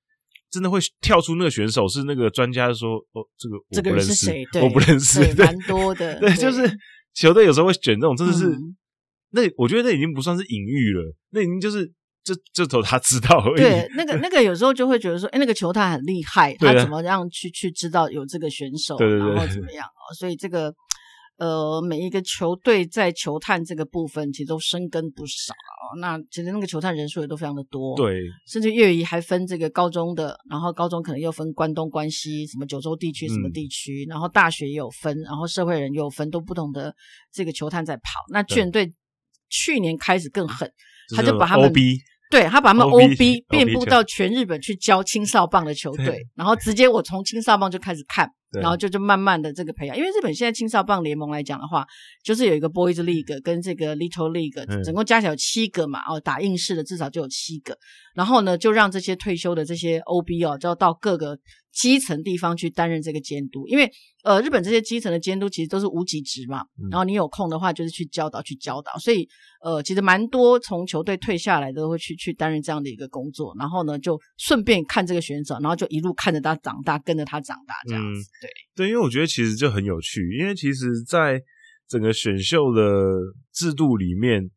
[0.50, 4.44] 真的会跳出那个选手是那个专家说哦，这个这个人是谁？
[4.62, 6.18] 我不认识， 蛮多的。
[6.20, 6.62] 对，就是
[7.14, 8.76] 球队有时候会选这种，真的是、嗯、
[9.30, 11.92] 那我觉得那已经不算是隐喻了，那已经就是
[12.26, 13.62] 这这头他知道而已。
[13.62, 20.02] 对，那个那个有时候就会觉得说，哎，那个球探很厉害，他怎么样去去知道有这个选手，对对对，然后怎么样哦？
[20.18, 20.74] 所以这个。
[21.38, 26.00] 呃，每一个球队在球探这个部分其实都深耕不少啊。
[26.00, 36.94] 那其实那个球探人数也都非常的多，对，甚至业余还分这个高中的，然后高中可能又分关东、关西，什么九州地区什么地区，嗯、然后大学也有分，然后社会人也有分，都不同的
[37.30, 38.12] 这个球探在跑。
[38.30, 38.90] 那巨人队
[39.50, 40.72] 去年开始更狠，
[41.14, 41.76] 他就把他们 OB。
[42.30, 48.28] 对，他把他们 OB 遍布到全日本去教青少棒的球队，然后直接我从青少棒就开始看，
[48.60, 49.96] 然后就就慢慢的这个培养。
[49.96, 51.86] 因为日本现在青少棒联盟来讲的话，
[52.24, 57.76] 就是有一个 Boys League 跟这个 Little League，总共加起来有七个嘛，哦，打硬式的至少就有七个。
[58.14, 61.38] 然后呢，就让这些退休的这些 OB 哦，就要到各个
[61.76, 63.92] 基层地方去担任这个监督，因为
[64.24, 69.28] 呃，日本这些基层的监督其实都是无给职嘛，然后你有空的话就是去教导去教导，所以
[69.62, 78.30] 呃，其实蛮多从球队退下来都会去去担任这样的一个工作，然后呢就顺便看这个选手，然后就一路看着他长大，跟着他长大这样子。
[78.40, 81.38] 对、嗯、对，因为我觉得其实就很有趣，因为其实在
[81.86, 82.82] 整个选秀的
[83.52, 84.50] 制度里面，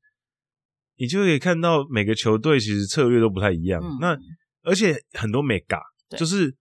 [0.96, 4.18] 你就可以看到每个球队其实策略都不太一样，嗯、那
[4.64, 5.82] 而且很多没嘎，
[6.18, 6.56] 就是。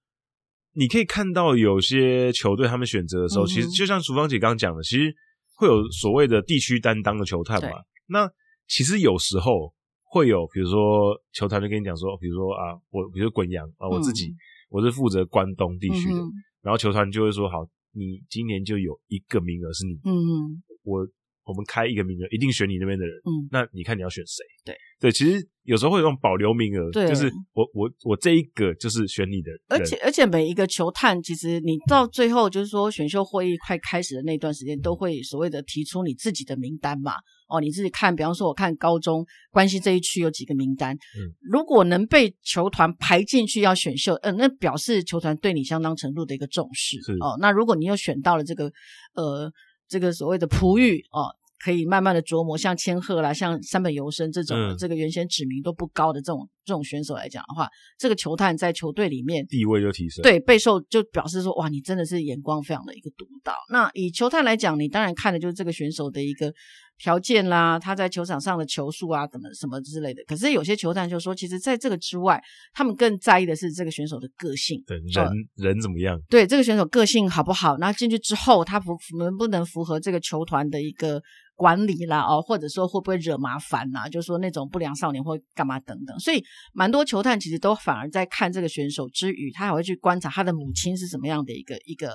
[0.78, 5.12] 你可以看到有些球队他们选择的时候，嗯、其实就像淑芳姐刚刚讲的，其实
[5.56, 7.70] 会有所谓的地区担当的球探嘛。
[8.06, 8.30] 那
[8.68, 9.74] 其实有时候
[10.04, 14.36] 会有，比如说球探就跟你讲说，比如说啊，我比如说滚阳啊，我自己、嗯、
[14.70, 16.30] 我是负责关东地区的、嗯，
[16.62, 21.06] 然后球团就会说，好，你今年就有一个名额是你，嗯，我。
[21.48, 23.16] 我们开一个名额，一定选你那边的人。
[23.24, 24.44] 嗯，那你看你要选谁？
[24.64, 29.60] 对对，其实有时候会有这种保留名额，对，就是我我我这一个就是选你的人。
[29.68, 37.14] 而且而且每一个球探，其实你到最后就是说选秀会议快开始的那段时间，都会所谓的提出你自己的名单嘛。
[37.48, 47.00] 哦，你自己看，比方说我看高中关系这一区有几个名单，嗯，如果能被球团排进去要选秀，嗯、呃，那表示球团对你相当程度的一个重视。
[47.00, 48.70] 是哦，那如果你又选到了这个
[49.14, 49.50] 呃。
[49.88, 51.34] 这个所谓的璞玉哦，
[51.64, 57.66] 可以慢慢的琢磨，像千鹤啦，像山本由伸这种、嗯，这个原先指名都不高的这种这种选手来讲的话，
[57.98, 63.54] 这个球探在球队里面地位就提升，对，备受就表示说，哇，你真的是眼光非常的一个独到。
[63.70, 66.52] 那以球探来讲，你当然看的就是这个选手的一个。
[67.00, 70.20] 条件啦，他在球场上的球速啊，怎么什么之类的。
[70.26, 72.42] 可是有些球探就说，其实在这个之外，
[72.72, 76.20] 他们更在意的是这个选手的个性，对人、呃、人怎么样？
[76.28, 77.78] 对这个选手个性好不好？
[77.78, 81.22] 然后进去之后，他符能不能符合这个球团的一个
[81.58, 82.22] 管理啦？
[82.22, 84.08] 哦，或者说会不会惹麻烦呐？
[84.08, 86.16] 就是说那种不良少年或干嘛等等。
[86.20, 86.40] 所以
[86.72, 92.12] 蛮多球探其实都反而在看这个选手之余，他还会去观察他的母亲是什么样的一个一个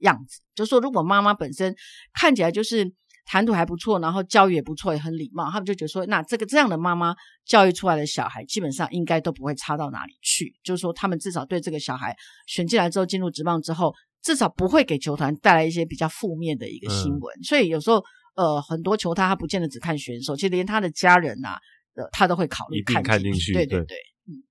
[0.00, 0.40] 样子。
[0.54, 1.74] 就是说如果妈妈本身
[2.12, 2.94] 看起来就是。
[3.24, 5.48] 谈吐还不错，然后教育也不错，也很礼貌。
[5.48, 7.14] 他们就觉得说，那这个这样的妈妈
[7.46, 10.52] 教育出来的小孩，基本上应该都不会差到哪里去。
[10.64, 12.16] 就是说，他们至少对这个小孩
[12.48, 17.32] 选进来之后，进入职棒之后，至少不会给球团带来一些比较负面的一个新闻。
[17.38, 18.02] 嗯、所以有时候，
[18.34, 21.58] 呃，很多球探他不见得只看选手，其实连他的家人呐、啊，
[21.94, 23.52] 呃，他都会考虑看，看进去。
[23.52, 24.42] 对对对，嗯。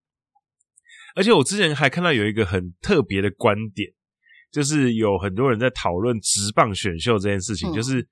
[1.16, 3.92] 而且我之前还看到有一个很特别的观点，
[4.52, 8.08] 就是有很多人在讨论直棒选秀这件事情，嗯、就是。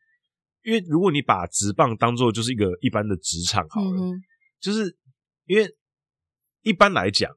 [0.61, 4.21] 因为如果你把直棒当做就是一个一般的职场好了，嗯，
[4.59, 4.93] 就是
[5.45, 5.65] 因为
[6.63, 7.31] 一般来讲，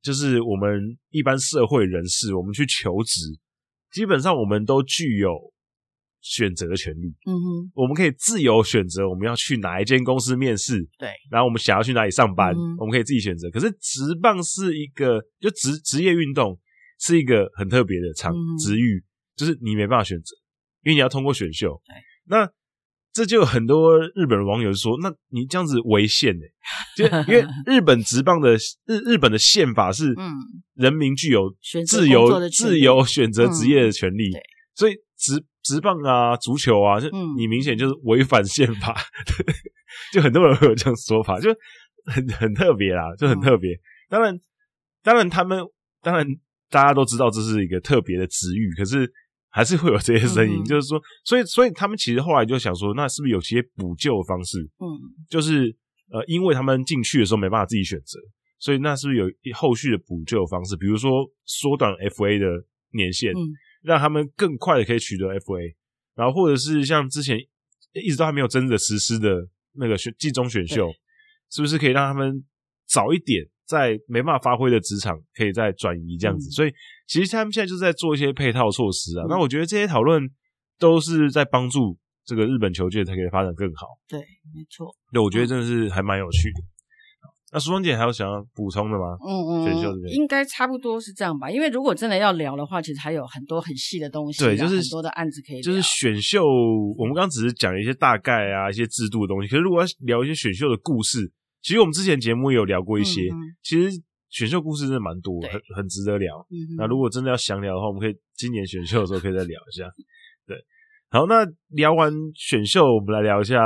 [0.00, 3.20] 就是我们一般社会人士，我们去求职，
[3.92, 5.52] 基本上我们都具有
[6.22, 7.08] 选择的权利。
[7.26, 13.50] 嗯哼，我们可以自由选择我们要去哪一间公司面试，对，然后我们想要去哪里上班，嗯，我们可以自己选择。
[13.50, 16.58] 可是职棒是一个就职职业运动
[16.98, 19.04] 是一个很特别的场职域，
[19.36, 20.34] 就是你没办法选择，
[20.84, 21.80] 因为你要通过选秀。
[21.86, 21.94] 对，
[22.26, 22.48] 那。
[23.14, 26.40] 这就有很多日本的网友说：“那你这样子违宪呢？
[26.96, 28.54] 就因为 日本职棒的
[28.86, 30.32] 日日本的宪法是，嗯，
[30.76, 31.54] 人民具有
[31.86, 34.40] 自由自由选择职业的权利，嗯、
[34.74, 38.92] 所以职职棒啊、足球啊，就你明显就是违反宪法。
[38.92, 39.54] 嗯、
[40.12, 41.48] 就很多人会有这样说法，就
[42.04, 43.70] 很很特别啦，就很特别。
[44.10, 44.38] 当然，
[45.02, 45.64] 当然他们
[46.02, 46.26] 当然
[46.68, 49.10] 大家都知道这是一个特别的职域，可是。”
[49.54, 54.58] 还是会有这些声音，嗯，就是说，所以，所以他们其实后来就想说，那是不是有些补救的方式？
[54.80, 54.88] 嗯，
[55.28, 55.76] 就是
[56.10, 58.18] 呃，因为他们进去的时候没办法自己选择，
[58.58, 60.74] 所以那是不是有后续的补救方式？
[60.74, 62.46] 比如说缩短 FA 的
[62.94, 63.44] 年限，嗯，
[63.82, 65.74] 让他们更快的可以取得 FA，
[66.14, 67.38] 然后或者是像之前
[67.92, 70.90] 一直都还没有真的实施的那个选季中选秀，
[71.50, 72.44] 是不是可以让他们
[72.86, 73.46] 早一点？
[73.64, 76.46] 在没办法发挥的职场可以再转移这样子。
[76.50, 76.72] 嗯、所以
[77.06, 79.24] 其实他们现在就是在做一些配套措施啊。
[79.24, 80.28] 嗯、那我觉得这些讨论
[80.78, 83.86] 都是在帮助这个日本球界才可以发展更好。
[84.06, 84.18] 对，
[84.52, 84.94] 没错。
[85.10, 86.60] 对，我觉得真的是还蛮有趣的。
[87.52, 89.04] 嗯那淑芳姐还有想要补充的吗？
[89.20, 91.50] 嗯嗯，选秀这边应该差不多是这样吧。
[91.50, 95.62] 因为如果真的要聊的话，其实还有很多很细的东西，对，就是很多的案子可以聊。
[95.62, 96.42] 就是选秀，
[96.96, 99.48] 我们刚刚只是讲一些大概啊，一些制度的东西。
[99.48, 101.30] 可是如果要聊一些选秀的故事，
[101.60, 103.20] 其实我们之前节目也有聊过一些。
[103.30, 104.00] 嗯嗯，其实
[104.30, 106.46] 选秀故事真的蛮多，很很值得聊。
[106.78, 109.84] 那如果真的要详聊的话，我们可以今年选秀的时候可以再聊一下。
[110.46, 110.56] 对，
[111.10, 113.60] 好，那聊完选秀，我们来聊一下。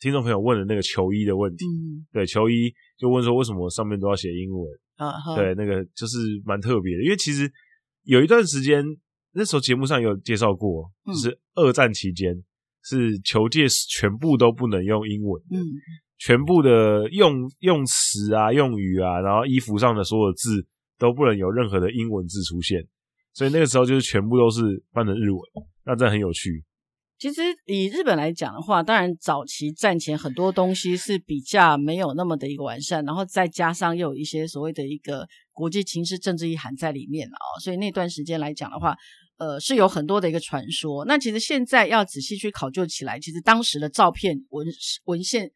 [0.00, 4.70] 听众朋友问的那个球衣的问题，嗯、对，球衣就问说为什么上面都要写英文？
[4.96, 7.50] 啊，对，那个就是蛮特别的，因为其实
[8.02, 8.84] 有一段时间，
[9.32, 12.36] 那时候节目上有介绍过，嗯、就是二战期间
[12.84, 15.64] 是球界全部都不能用英文，嗯，
[16.18, 20.66] 全部的用用词啊、用语啊，然后衣服上的所有字
[20.98, 22.86] 都不能有任何的英文字出现，
[23.32, 25.40] 所以那个时候就是全部都是翻成日文，
[25.86, 26.62] 那真的很有趣。
[27.20, 38.96] 其实以日本来讲的话，当然早期战前很多东西是比较没有那么的一个完善，然后再加上又有一些所谓的一个国际情势、政治意涵在里面了哦，所以那段时间来讲的话，
[39.36, 41.04] 呃，是有很多的一个传说。
[41.04, 44.66] 那其实现在要仔细去考究起来，其实当时的照片文
[45.04, 45.50] 文献。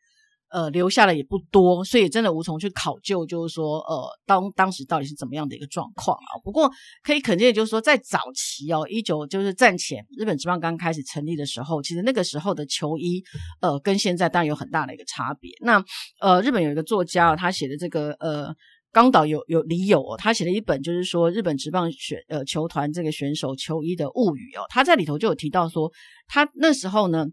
[0.55, 6.39] 呃，留下的也不多，所以真的无从去考究，就是说，呃，当当时到底是怎么样的一个状况啊？
[6.45, 6.71] 不过
[7.03, 13.21] 可以肯定的就是说，在早期哦，一九就是战前，日本职棒刚开始成立的时候，其实那个时候的球衣，
[13.61, 15.51] 呃，跟现在当然有很大的一个差别。
[15.61, 15.85] 那
[16.21, 18.55] 呃，日本有一个作家，他写的这个呃，
[18.93, 25.91] 冈岛有有理由，他写了一本，就是说日本职棒选呃球团这个选手球衣的物语哦，他在里头就有提到说，
[26.29, 27.27] 他那时候呢。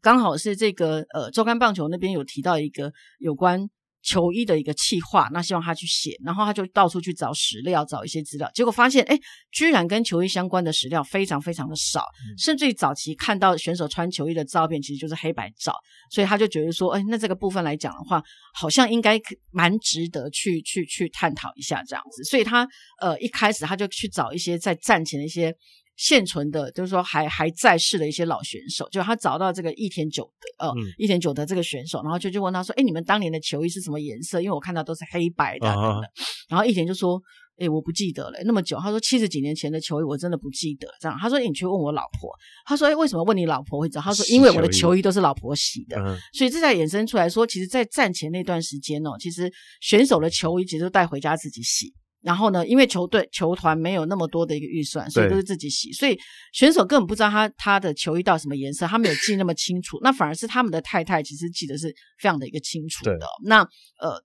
[0.00, 3.68] 刚好是这个呃，周刊棒球那边有提到一个有关
[4.02, 9.16] 球衣的一个企划，那希望他去写，然后他就到处去找史料，找一些资料，结果发现，哎，
[9.52, 15.72] 居然跟球衣相关的史料非常非常的少，嗯、甚至于早期看到选手穿球衣的照片，其实就是黑白照，
[16.10, 18.20] 所以他就觉得说，哎，那这个部分来讲的话，
[18.54, 19.20] 好像应该
[19.52, 22.66] 蛮值得去去去探讨一下这样子，所以他
[23.00, 25.54] 呃一开始他就去找一些在战前的一些。
[25.96, 30.24] 现存的，就是说还还在世的一些老选手，就他找到这个益田久
[30.58, 34.40] 德，呃，益田久德这个选手，然后就就问他说：“哎，你们当年的球衣是什么颜色？
[34.40, 35.68] 因为我看到都是黑白的。
[35.68, 36.02] Uh huh.
[36.48, 37.20] ”然后益田就说
[37.58, 42.30] ：“哎，我不记得了，那么久。”他说：“七十几年前的球衣，我真的不记得。”这样，他说：“你去问我老婆。”
[42.66, 46.16] 他说：“哎，为什么问你老婆会知道？”他说：“因为我的球衣都是老婆洗的。” uh.
[46.32, 51.92] 所以这才衍生出来说，其实，在战前那段时间哦，其实选手的球衣其实都带回家自己洗。
[52.22, 56.16] 然后呢，因为球队球团没有那么多的一个预算，所以都是自己洗，所以
[56.52, 59.98] 选手根本不知道他他的球衣到什么颜色，他没有记那么清楚。
[60.02, 61.88] 那反而是他们的太太其实记得是
[62.20, 63.18] 非常的一个清楚的。
[63.44, 63.60] 那
[63.98, 64.22] 呃，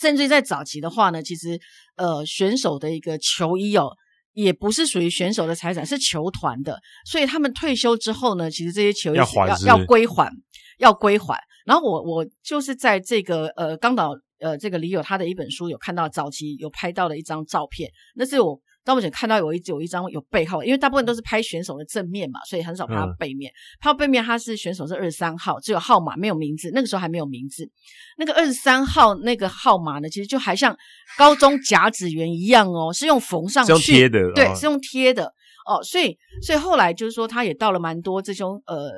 [0.00, 1.60] 甚至在早期的话呢，其实
[1.96, 3.90] 呃选手的一个球衣哦，
[4.32, 6.80] 也不是属于选手的财产，是球团的。
[7.04, 10.32] 所以他们退休之后呢，其实这些球衣要要要归还，
[10.78, 11.36] 要归还。
[11.64, 14.16] 然后我我就是在这个呃刚岛。
[14.40, 23.50] 呃，这个李友他的一本书有看到早期有拍到的一张照片，那是我到目前看到有一有一张有背号，因为大部分都是拍选手的正面嘛，所以很少拍他背面。
[23.50, 27.68] 嗯、拍到背面，他是选手是二十三号，只有号码没有名字，那个时候还没有名字。
[28.18, 30.76] 那个二十三号那个号码呢，其实就还像
[31.18, 35.24] 高中甲子园一样哦，是用缝上去，是贴的，对，是用贴的
[35.66, 35.82] 哦。
[35.82, 38.92] 所以，所以后来就是说，他也到了蛮多这种呃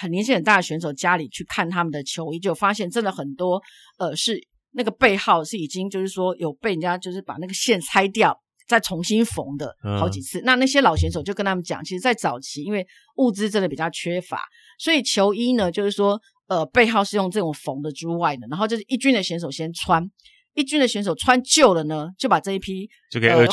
[0.00, 3.60] 很年纪很大的选手家里去看他们的球衣，就发现真的很多
[3.98, 4.40] 呃是。
[4.76, 10.40] 那个背号是已经就是说有被人家就是把那个线拆掉，再重新缝的好几次。
[10.40, 14.40] 嗯、那那些老选手就跟他们讲，其实，在早期因为物资真的比较缺乏，
[14.78, 20.10] 所以球衣呢就是说呃背号是用这种缝的之外的，然后就是一军的选手先穿，
[20.54, 22.88] 一军的选手穿旧了呢，就把这一批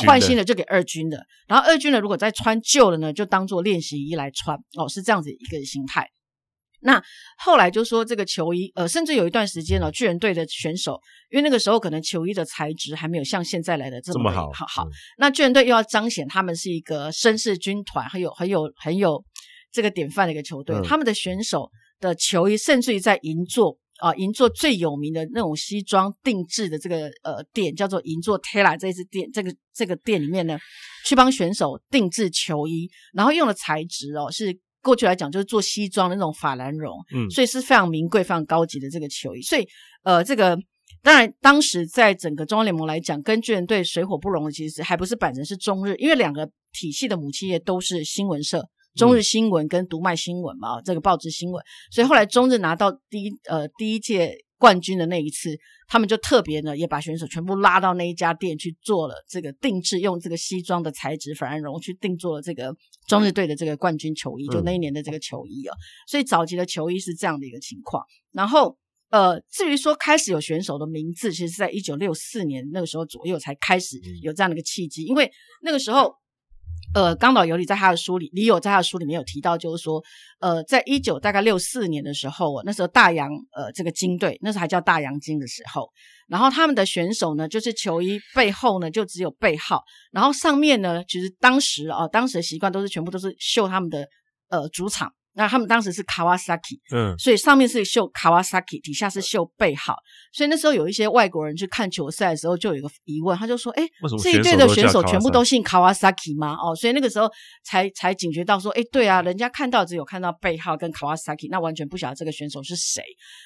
[0.06, 6.10] 换新的就给二军的，然后二军的如果再穿旧了呢，就当做练习衣来穿哦，是这样子一个心态。
[6.84, 7.02] 那
[7.38, 14.88] 后来就说这个球衣，呃，甚至有一段时间呢，巨人队的选手，因为那个时候可能球衣的材质还没有像现在来的这么，好，好，好。
[15.18, 19.24] 那巨人队又要彰显他们是一个绅士军团，很有很有很有
[19.72, 21.70] 这个典范的一个球队，嗯、他们的选手
[22.00, 30.58] 的球衣，甚至于在银座啊，银座最有名的那种西装定制的这个呃店，叫做银座 Tela 这支店，这个这个店里面呢，
[31.06, 34.60] 去帮选手定制球衣，然后用的材质哦是。
[34.82, 39.42] 过去来讲，就是做西装的那种法兰绒，嗯，所以是非常名贵、非常高级的这个球衣。
[39.42, 39.68] 所以，
[40.04, 40.58] 呃，这个
[41.04, 48.64] 当然当时在整个中央联盟来讲，跟巨人队水火不容的，其实还不是板神，是中日，因为两个体系的母企业都是新闻社，
[48.96, 51.64] 中日新闻跟读卖新闻嘛，嗯、这个报纸新闻。
[51.92, 55.58] 所以后来中日拿到第一呃第一届冠军的那一次，
[55.88, 62.72] 他们就特别呢，也把选手全部拉到那一家店去做了这个定制，用这个西装的材质反而绒去定做了这个
[63.08, 65.76] 中日队的这个冠军球衣，就那一年的这个球衣啊。
[66.08, 68.06] 所以早期的球衣是这样的一个情况。
[68.32, 68.78] 然后，
[69.10, 75.32] 呃，至于说开始有选手的名字，其实是在一九六四年那个时候左右才开始有这样的一个契机，因为
[75.64, 76.14] 那个时候。
[76.94, 80.04] 呃，冈岛由里在他的书里，李友在他的书里面有提到，就是说，
[80.42, 85.90] 呃，在一九大概六四年的时候，那时候大洋呃这个金队，那时候还叫大洋金的时候，
[86.28, 89.82] 然后他们的选手呢，就是球衣背后呢就只有背号，
[90.12, 94.06] 然后上面呢，其实当时啊、哦，当时的习惯都是全部都是绣他们的
[94.50, 95.14] 呃主场。
[95.34, 99.96] 那他们当时是 Kawasaki，嗯，所以上面是绣 Kawasaki，底下是绣背号。
[100.34, 103.84] 所以那时候有一些外国人去看球赛的时候，就有一个疑问，他就说：“哎，
[104.22, 107.30] 这一队的选手全部都姓 Kawasaki 吗？”哦，所以那个时候
[107.64, 113.02] 才才警觉到说：“哎，对啊，人家看到只有看到背号跟 Kawasaki，那完全不晓得这个选手是谁。”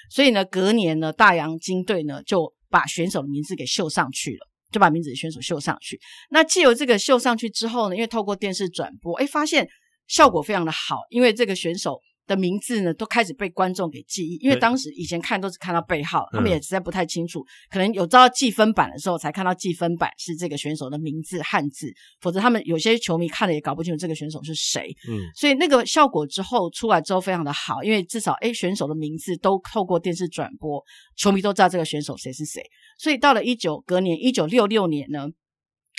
[0.09, 5.99] 所以呢，隔年呢，大洋金队呢就把选手的名字给绣上去了，就把名字的选手绣上去。
[6.31, 9.67] 那既有这个绣上去之后呢，因为透过电视转播，哎，发现。
[10.08, 14.36] 效果非常的好，因为这个选手的名字呢，都开始被观众给记忆。
[14.38, 24.91] 因为当时以前看都是看到背号，他们也实在不太清楚，可能有照到记分板的时候才看到记分板是这个选手的名字汉字，否则他们有些球迷看了也搞不清楚这个选手是谁。
[25.08, 30.84] 嗯，所以那个效果之后出来之后非常的好，因为至少诶选手的名字都透过电视转播，
[31.16, 32.64] 球迷都知道这个选手谁是谁。
[32.97, 35.28] 所以到了一九隔年一九六六年呢，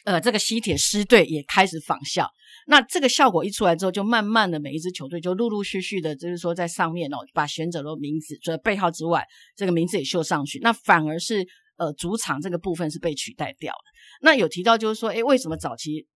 [0.06, 2.30] 呃，这个西铁狮队也开始仿效。
[2.68, 9.26] 那这个效果一出来之后，就慢慢的每一支球队就陆陆续续的，就是说在上面哦，把选手的名字除了背号之外，
[9.56, 10.60] 这个名字也绣上去。
[10.60, 11.44] 那反而是
[11.76, 13.82] 呃主场这个部分是被取代掉了。
[14.22, 16.06] 那有提到就是说，诶，为什么早期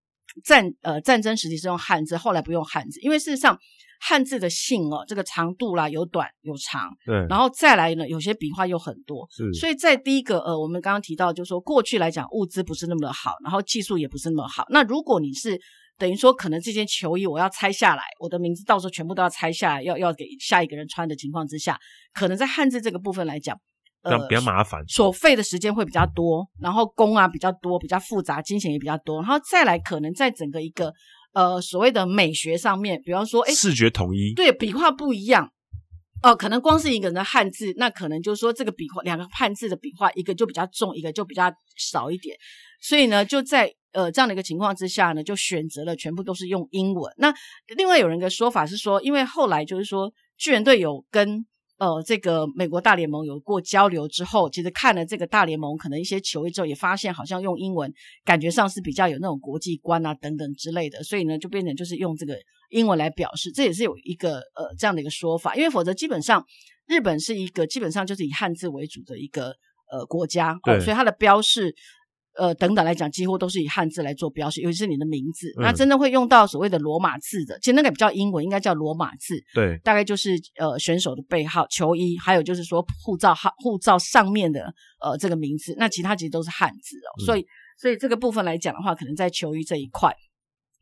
[0.43, 2.99] 战呃战争时期是用汉字，后来不用汉字？
[3.01, 3.57] 因为事实上
[3.99, 9.53] 汉字的姓哦，这个长度啦有短有长，对，然后再来呢，有些笔画又很多，是。
[9.53, 14.65] 所以在第一个呃，我们刚刚提到就是说，过去来讲物资不是那么的好，然后技术也不是那么好。
[14.69, 15.59] 那如果你是
[15.97, 21.77] 等于说，可能这件球衣我要拆下来，我的名字到时候全部都要拆下来，要要给下一个人穿的情况之下，
[22.11, 23.55] 可能在汉字这个部分来讲，
[24.03, 30.93] 呃，比较麻烦，所费的时间会比较多，然后工啊比较多，比较复杂，金钱也比较多，然后再来可能在整个一个
[31.33, 35.45] 呃所谓的美学上面，比方说，哎，视觉统一，对，笔画不一样，
[36.23, 42.35] 哦、呃，可能光是一个人的汉字，那可能就是说这个笔画，两个汉字的笔画，一个就比较重，一个就比较少一点，
[42.81, 43.73] 所以呢，就在。
[43.93, 47.13] 呃，这样的一个情况之下呢，就选择了全部都是用英文。
[47.17, 47.33] 那
[47.75, 51.45] 另外有人的说法是说，因为后来就是说巨人队有跟
[51.81, 57.91] 呃这个美国大联盟有过交流之后，其实看了这个大联盟可能一些球衣之后，也发现好像用英文
[58.23, 62.37] 感觉上是比较有那种国际观啊等等之类的，所以呢就变成就是用这个
[62.69, 65.55] 英文来表示，这也是有一个呃这样的一个说法。
[65.55, 66.45] 因为否则基本上
[66.85, 69.55] 日本是一个基本上就是以汉字为主的一个
[69.91, 71.75] 呃国家，对，所以它的标示。
[72.37, 75.49] 呃，等等来讲，几乎都是以汉字来做标识，尤其是你的名字。
[75.57, 79.35] 嗯、那真的会用到所谓的罗马字的，其实那个比较英文，应该叫罗马字。
[79.53, 85.75] 对，大概就是呃选手的背号、球衣，还有就是说护照号、护照上面的呃这个名字。
[85.77, 87.11] 那其他其实都是汉字哦。
[87.21, 87.45] 嗯、所以，
[87.77, 90.15] 所以这个部分来讲的话，可能在球衣这一块，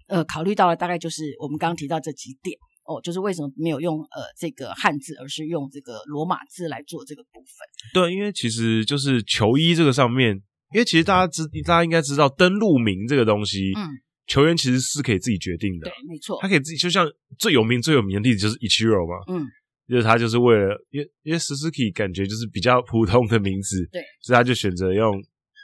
[0.07, 8.01] 呃，考虑到了大概就是我们刚刚提到这几点哦，就是为什么没有用呃这个汉字，而是用这个罗马字来做这个部分。
[8.03, 10.43] 对，因为其实就是球衣这个上面。
[10.71, 13.89] 因为其实大家知，大家应该知道登录名这个东西，嗯，
[14.27, 17.09] 球员其实是可以自己决定的，对，没错，他可以自己，就像
[17.39, 19.47] 最有名最有名的例子就是 Ichiro 嘛，嗯，
[19.87, 25.19] 就是他就是为了，因为因为 Suzuki 感觉就是比较普通的名字，对，所以他就选择用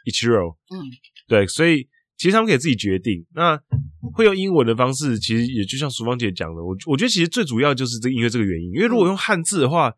[0.06, 0.82] Ichiro，嗯，
[1.28, 1.88] 对，所以
[2.18, 3.56] 其实他们可以自己决定，那
[4.14, 9.94] 会用英文的方式，其实也就像淑芳姐讲的，我我觉得其实最主要就是这个因为这个原因，因为如果用汉字的话，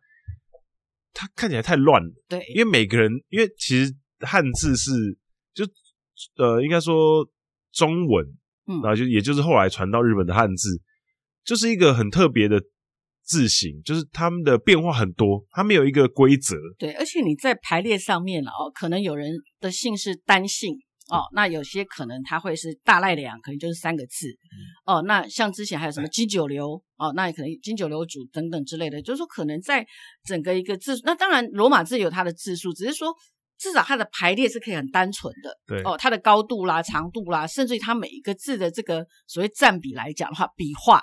[1.14, 3.96] 它看起来太乱了，对，因为每个人，因为其实。
[4.20, 4.90] 汉字是
[5.54, 5.64] 就
[6.36, 7.24] 呃，应该说
[7.72, 8.26] 中文，
[8.66, 10.80] 嗯，然后就也就是后来传到日本的汉字，
[11.44, 12.60] 就是一个很特别的
[13.22, 16.56] 字形，就是他们的变化很多，它没有一个规则。
[16.76, 20.74] 对，而且你在排列上面了哦，可能有人的姓是单姓
[21.08, 25.02] 哦，那有些可能他会是大赖两，可能就是三个字，嗯、哦。
[25.02, 29.86] 那像之前还有什么金九流哦，那也可能金九流主等等之类的，就是说可能在
[30.24, 33.14] 整个一个字，那当然罗马字有它的字数，只是说。
[33.58, 41.02] 至少它的排列是可以很单纯的，对哦，它的高度啦、长度啦，甚至于它每一个字的这个所谓占比来讲的话，笔画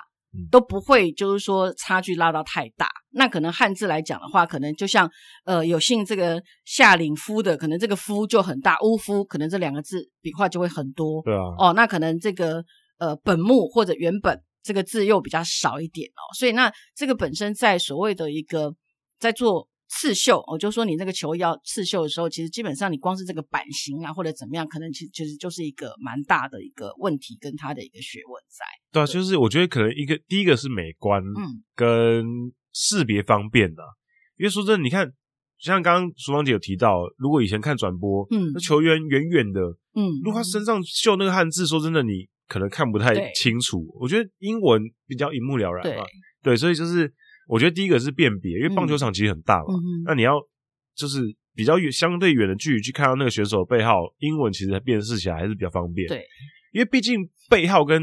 [0.50, 2.88] 都不会就是说差距拉到太大。
[3.10, 5.10] 那可能汉字来讲的话，可能就像
[5.44, 12.64] 呃有姓这个夏领夫的，可能这个夫就很大，乌夫可能这两个字笔画就会很多，对啊，哦，那可能这个
[12.98, 18.74] 呃本木或者原本这个字又比较少一点哦，所以那这个本身在所谓的一个
[19.18, 19.68] 在做。
[19.88, 28.64] 刺绣，我就说你那个球衣要刺绣的时候，其实基本上你光是这个版型啊，或者怎么样，可能其其实就是一个蛮大的一个问题，跟它的一个学问在。
[28.92, 32.24] 对啊，就是我觉得可能一个第一个是美观，嗯，跟
[32.72, 33.88] 识别方便的、啊。
[34.36, 35.10] 因为说真的，你看，
[35.58, 39.60] 像刚刚淑芳姐有提到，如果以前看转播，嗯，那球员远远的，
[39.94, 43.86] 嗯，如果他身上绣那个汉字，说真的，你可能看不太清楚。
[44.00, 46.04] 我觉得英文比较一目了然嘛，
[46.42, 47.14] 对，对，所以就是。
[47.46, 50.40] 我觉得第一个是辨别，因为棒球场其实很大嘛，嗯、那你要
[50.96, 51.20] 就是
[51.54, 56.08] 比较远、相对远的距离去看到那个选手的背号，英文其实辨识起来还是比较方便。
[56.08, 56.24] 对，
[56.72, 58.02] 因为毕竟背号跟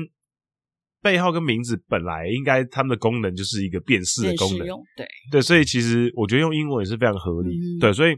[1.01, 7.49] 背号跟名字本来应该他们的功能就是一个辨识的功能，对对，所以其实我觉得用英文也是非常合理。
[7.49, 8.17] 嗯、对，所以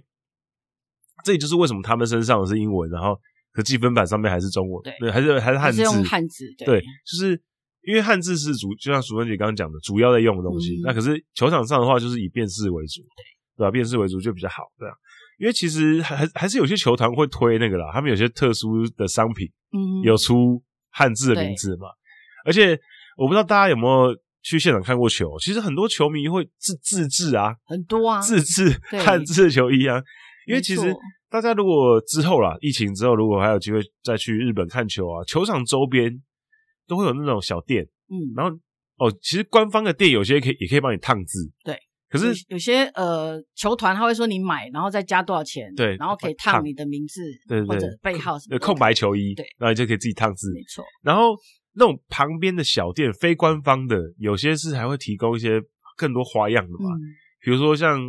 [1.24, 3.20] 这也就是为什么他们身上是英文，然后
[3.52, 7.42] 可积分板上面还是中文，对，对还是还是汉字，是用汉字，对，对，就是。
[7.86, 10.78] 因为汉字是主，就像淑芬姐刚刚讲的，主要在用的东西。
[10.78, 13.02] 嗯、那可是球场上的话，就是以辨识为主，
[13.56, 13.70] 对吧？
[13.70, 14.94] 辨识为主就比较好，对啊。
[15.38, 21.88] 因为其实还还是有些球团会推那个啦，他们有些特殊的商品，嗯，有出汉字的名字嘛。
[22.46, 22.80] 而且
[23.18, 28.76] 我不知道大家有没有去现场看过球，其实很多球迷会自自制啊，很多啊，自制
[29.06, 30.02] 汉字的球衣啊。
[30.48, 30.92] 因为其实
[31.30, 36.12] 大家如果之后啦，疫情之后，如果还有机会再去日本看球啊，球场周边。
[36.88, 38.56] 都会有那种小店，嗯，然后
[38.98, 41.78] 哦，其实官方的店有些可以也可以帮你烫字，对。
[42.08, 50.86] 可是有，些呃球团他会说你买，然后再加多少钱，对，然后可以烫你的名字，对，对，对，或者背号什么空白球衣，对，然后你就可以自己烫字，没错。
[51.02, 51.36] 然后
[51.74, 55.60] 那种旁边的小店，非官方的，有些是还会提供一些
[55.98, 57.02] 更多花样的嘛，嗯、
[57.44, 58.00] 比如说像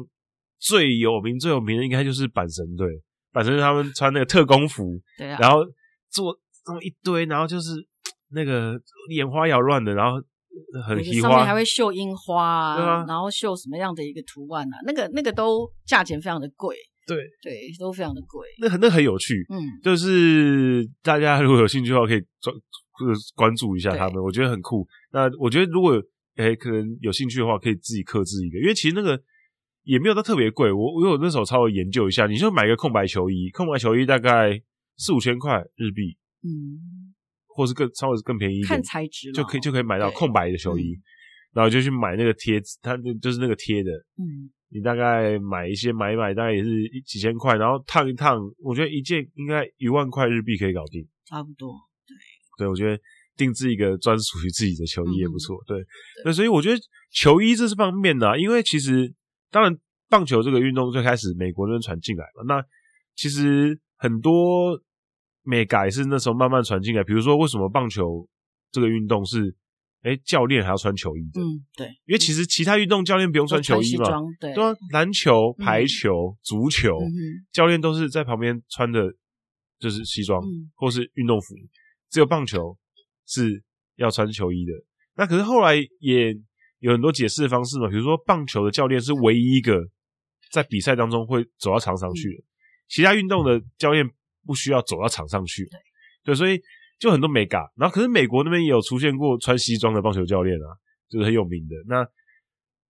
[0.60, 2.86] 最有名最有名的应该就是阪神队，
[3.32, 5.64] 阪神他们穿那个特工服，对啊，然后
[6.10, 7.84] 做这么一堆，然后就是。
[8.30, 10.20] 那个眼花缭乱的，然后
[10.86, 14.76] 很喜欢，上面还会绣樱花啊，啊然后绣什么样的一个图案啊？
[14.86, 16.74] 那个那个都价钱非常的贵，
[17.06, 18.46] 对对，都非常的贵。
[18.58, 22.54] 那很那很有趣，嗯，就是大家如果有兴趣的话，可以专
[22.98, 24.86] 就是关注一下他们，我觉得很酷。
[25.12, 26.02] 那我觉得如果
[26.36, 29.20] 诶可能有兴趣的话，可以自己克制一个，因为其实那个
[29.84, 30.72] 也没有到特别贵。
[30.72, 34.58] 我我有那时候稍微研究一下，你就买个空白球衣，空白球衣大概
[34.96, 36.95] 四五千块日币，嗯。
[37.56, 41.00] 或是更稍微更便宜一点，看材质就可以就可以买到空白的球衣，对
[41.54, 51.72] 然后就去买那个贴纸，它那就是那个贴的，嗯，你大概买一些买一买，大概也是一几千块，然后烫一烫，我觉得一件应该一万块日币可以搞定，差不多，
[52.06, 52.14] 对，
[52.58, 53.02] 对，我觉得
[53.38, 55.86] 定制一个专属于自己的球衣也不错，嗯、对，
[56.26, 56.78] 那所以我觉得
[57.10, 59.10] 球衣这是方面的、啊，因为其实
[59.50, 59.74] 当然
[60.10, 62.62] 棒球这个运动最开始美国人传进来嘛，那
[63.14, 64.78] 其实很多。
[65.46, 68.28] 美改是那时候慢慢传进来，比如说为什么棒球
[68.72, 69.54] 这个运动是，
[70.02, 71.40] 诶教练还要穿球衣的？
[71.40, 74.06] 嗯，对，因为其实其他运动教练不用穿球衣嘛，
[74.40, 79.08] 对，对啊，篮球、排球、嗯、足球，嗯、教练都是在旁边穿的，
[79.78, 81.54] 就是西装、嗯、或是运动服，
[82.10, 82.76] 只有棒球
[83.26, 83.62] 是
[83.94, 84.72] 要穿球衣的。
[85.14, 86.36] 那可是后来也
[86.80, 89.80] 有很多解释的方式嘛，比如说棒球的教练是唯一一个
[90.50, 92.44] 在比赛当中会走到场上去的，嗯、
[92.88, 94.10] 其他运动的教练。
[94.46, 95.68] 不需要走到场上去，
[96.24, 96.60] 对，所以
[96.98, 97.70] 就很多美嘎。
[97.76, 100.68] 然后，可是美国那边也有出现过穿西装的棒球教练啊，
[101.10, 101.74] 就是很有名的。
[101.88, 102.06] 那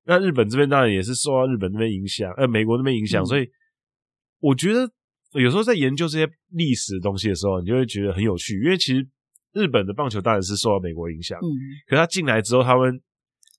[0.04, 3.22] 那日本这边当然也是受到日本那边影响，呃，美国那边影响。
[3.22, 3.48] 嗯、所以
[4.40, 4.88] 我觉得
[5.32, 9.08] 有时候在研究这些历史的东西的时候，你就会觉得很有趣，因为其实
[9.54, 11.48] 日本的棒球当然是受到美国影响，嗯，
[11.86, 13.00] 可是他进来之后，他们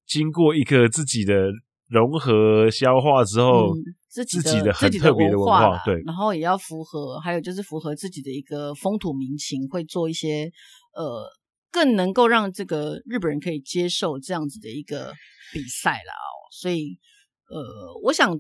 [0.06, 1.52] 经过一个自己的。
[1.90, 3.80] 融合消化之后，嗯、
[4.26, 10.52] 自己的自己的很特别的文化，对，然后也要符合，还有就是符合自己的一个风土民情，会做一些
[10.94, 11.30] 呃，
[11.72, 15.14] 更能够让这个日本人可以接受这样子的一个
[15.54, 16.14] 比赛啦。
[16.14, 16.98] 哦，所以
[17.50, 18.40] 呃，我想。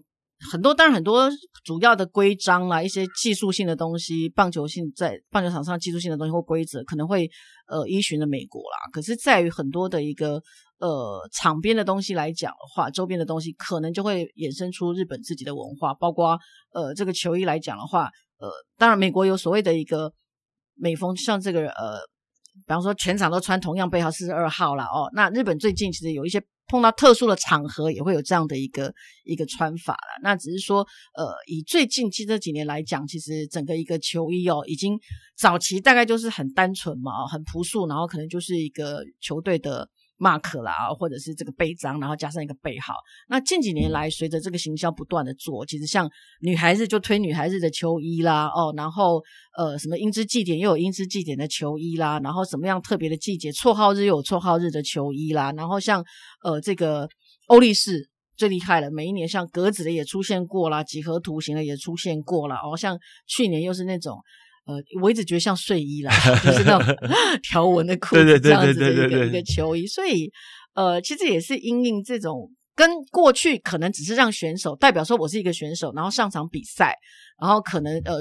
[0.51, 1.27] 很多，当然很多
[1.63, 7.27] 主要的规章啦，一些技术性的东西，棒球性在棒球场上技术性的东西或规则，可能会
[7.67, 8.77] 呃依循着美国啦。
[8.93, 10.39] 可是，在于很多的一个
[10.79, 16.37] 呃场边的东西来讲的话，周边的东西可能就会衍生出日本自己的文化，包括
[16.73, 18.09] 呃这个球衣来讲的话，
[18.39, 20.11] 呃，当然美国有所谓的一个
[20.75, 21.99] 美风，像这个呃，
[22.65, 24.85] 比方说全场都穿同样背号四十二号啦。
[24.85, 25.09] 哦。
[25.13, 26.41] 那日本最近其实有一些。
[26.69, 30.19] 碰到特殊的场合也会有这样的一个一个穿法啦。
[30.21, 34.99] 那只是说，呃，以最近期这几年来讲，其实整个一个球衣哦，已经
[35.37, 39.87] 早期大概就是很单纯嘛，很朴素，然后可能就是一个球队的。
[40.17, 42.93] Mark 啦，或者是这个背章，然后加上一个背号。
[43.27, 46.09] 那近几年来，随着这个行销不断的做，其实像
[46.41, 49.21] 女孩子就推女孩子的球衣啦，哦，然后
[49.57, 56.03] 呃，什么英姿祭典又有英姿祭典的球衣啦，然后什么样特别的季节，绰号日又有绰号日的球衣啦，然后像
[56.43, 57.07] 呃这个
[57.47, 62.97] 欧力士最厉害了，每一年像格子的也出现过啦，几何图形的也出现过啦，哦，像
[63.27, 64.17] 去年又是那种，
[64.67, 66.13] 呃，我一直觉得像睡衣啦，
[66.43, 66.95] 就是那种
[67.41, 70.29] 条纹的裤子这样子的一个一个球衣，所以
[70.75, 76.95] 呃，其实也是因应这种跟过去可能只是让选手代表说我是一个选手，然后上场比赛，
[77.41, 78.19] 然后可能呃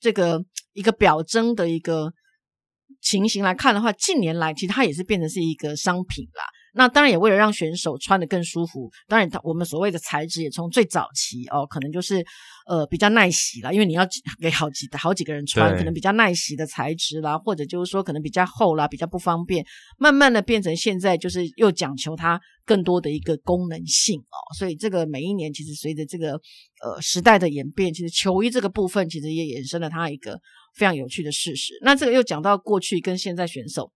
[0.00, 2.12] 这个一个表征的一个
[3.00, 6.44] 情形来看的话，近年来其实它也是变成是一个商品啦。
[6.76, 12.22] 那当然也为了让选手穿得更舒服，当然，我们所谓的材质也从最早期哦，可能就是
[12.66, 14.06] 呃比较耐洗啦，因为你要
[14.38, 19.64] 给好几好几个人穿，可能比较耐洗的材质啦，或者就是说可能比较厚啦，比较不方便，
[19.98, 26.32] 慢慢的变成现在就是又讲求它更多的一个功能性哦，所以这个每一年其实随着这个
[26.82, 30.38] 呃时代的演变，其实球衣这个部分其实也衍生了它一个
[30.74, 31.72] 非常有趣的事实。
[31.80, 33.90] 那这个又讲到过去跟现在选手。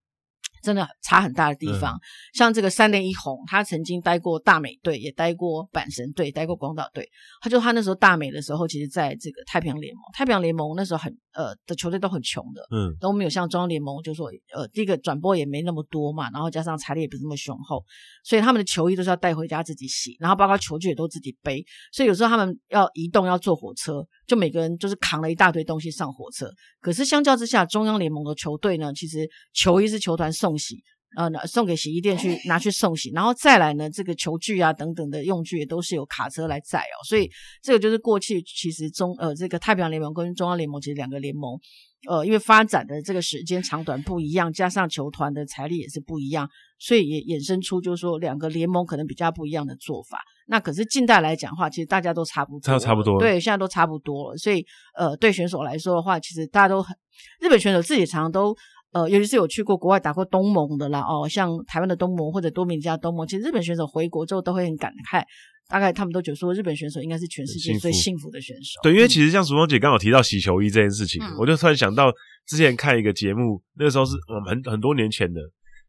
[0.61, 2.01] 真的差很大的地方，嗯、
[2.33, 7.09] 像这个三连一红，他曾经待过大美队，也待过阪神队，待过广岛队。
[7.41, 17.83] 他就他那时候大美的时候，其实在这个太平洋联盟，太平洋联盟那时候很呃的球队都很穷的，嗯，都没有像中央联盟，就是说呃第一个转播也没那么多嘛，然后加上财力也不是那么雄厚，
[18.23, 21.63] 所以他们的球衣都是要带回家自己洗，然后包括球具也都自己背，
[21.93, 26.51] 所以有时候他们要移动要坐火车，就每个人就是扛了一大堆东西上火车。
[26.81, 30.31] 可是相较之下，中央联盟的球队呢，其实球衣是球团。
[30.31, 30.81] 送洗，
[31.17, 37.29] 呃，送给洗衣店去拿去送洗，然后再来呢，这个球具啊等等的用具也都是有卡车来载哦，所以
[37.61, 41.59] 这个就是过去其实中呃这个太平洋联盟跟中央联盟其实两个联盟，
[42.07, 46.47] 呃，因为发展的这个时间长短不一样，加上球团的财力也是不一样，
[46.79, 50.17] 所以也衍生出就是说两个联盟可能比较不一样的做法。
[50.47, 54.37] 那可是近代来讲的话，其实大家都差不多，差不多，对，现在都差不多了。
[54.37, 54.65] 所以
[54.97, 56.95] 呃，对选手来说的话，其实大家都很，
[57.41, 58.55] 日本选手自己常常都。
[58.93, 65.23] 呃，尤其是有去过国外打过东盟的啦，哦，像台湾的东盟或者多米尼加东盟，其实日本选手回国之后都会很感慨，
[65.69, 68.81] 大概他们都觉得说日本选手应该是全世界最幸福的选手。
[68.83, 72.11] 对，因为其实像淑芳姐刚好提到洗球衣这件事情，嗯、我就突然想到
[72.45, 75.39] 之前看一个节目，那个时候是我们很很多年前的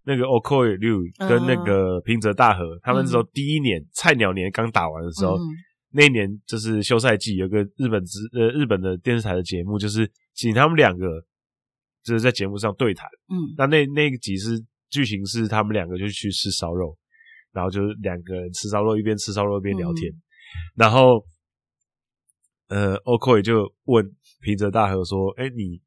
[0.04, 5.42] 那个 Okoye 六跟那个平泽大和，嗯、他们那时候第一年菜鸟年刚打完的时候，嗯、
[5.90, 11.06] 那一年就是休赛季，有个日本之呃日本的电视台的节目，就是请他们两个。
[12.02, 16.98] 就是在节目上对谈，嗯，那那那个集是剧情是他们两个就去吃烧肉，
[17.52, 20.20] 然后就是两个人吃烧肉，一边吃烧肉一边聊天，嗯、
[20.74, 21.24] 然后，
[22.66, 24.04] 呃，Okoye 就问
[24.40, 25.80] 平泽大和说：“哎、欸，你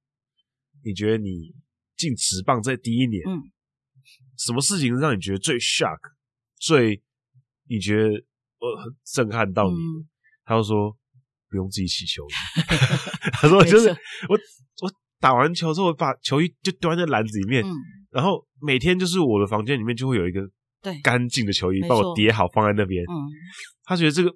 [0.86, 1.53] 你觉得你
[1.97, 3.43] 进职棒在第一年，嗯，
[4.38, 5.99] 什么事情让你觉得最 shock，
[6.57, 7.03] 最
[7.68, 10.07] 你觉得呃震撼到你？”嗯、
[10.45, 10.97] 他就说
[11.49, 12.34] ：“不用自己洗球衣。
[13.41, 13.95] ”他说：“就是我
[14.30, 14.39] 我。”
[15.26, 17.73] 打完球之后，把球衣就丢在那篮子里面，嗯、
[18.11, 20.39] 然后每天就是我的房间里面就会有一个
[21.01, 23.03] 干净的球衣，帮我叠好放在那边。
[23.05, 23.26] 嗯，
[23.86, 24.32] 他觉得这个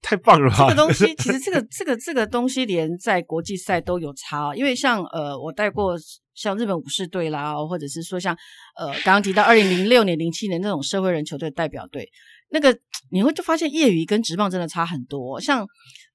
[0.00, 0.70] 太棒了吧？
[0.70, 5.94] 这个东西 其实这个这个这个东西连在国际赛都有差，因为像呃我带过
[6.34, 8.34] 像日本武士队啦，或者是说像
[8.78, 12.08] 呃刚刚提到二零零六年、零七年那种社会人球队代表队，
[12.54, 12.74] 那个
[13.10, 15.66] 你会就发现业余跟职棒真的差很多，像。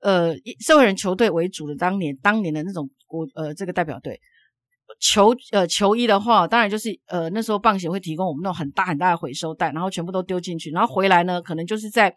[0.02, 0.34] 呃，
[0.66, 4.18] 社会人球队为主的当年，当年的那种国呃这个代表队
[5.02, 12.16] 球呃球衣的话，当然就是呃那时候棒协会提供我们那种很大很大的回收袋，然后全部都丢进去，然后回来呢，可能就是在。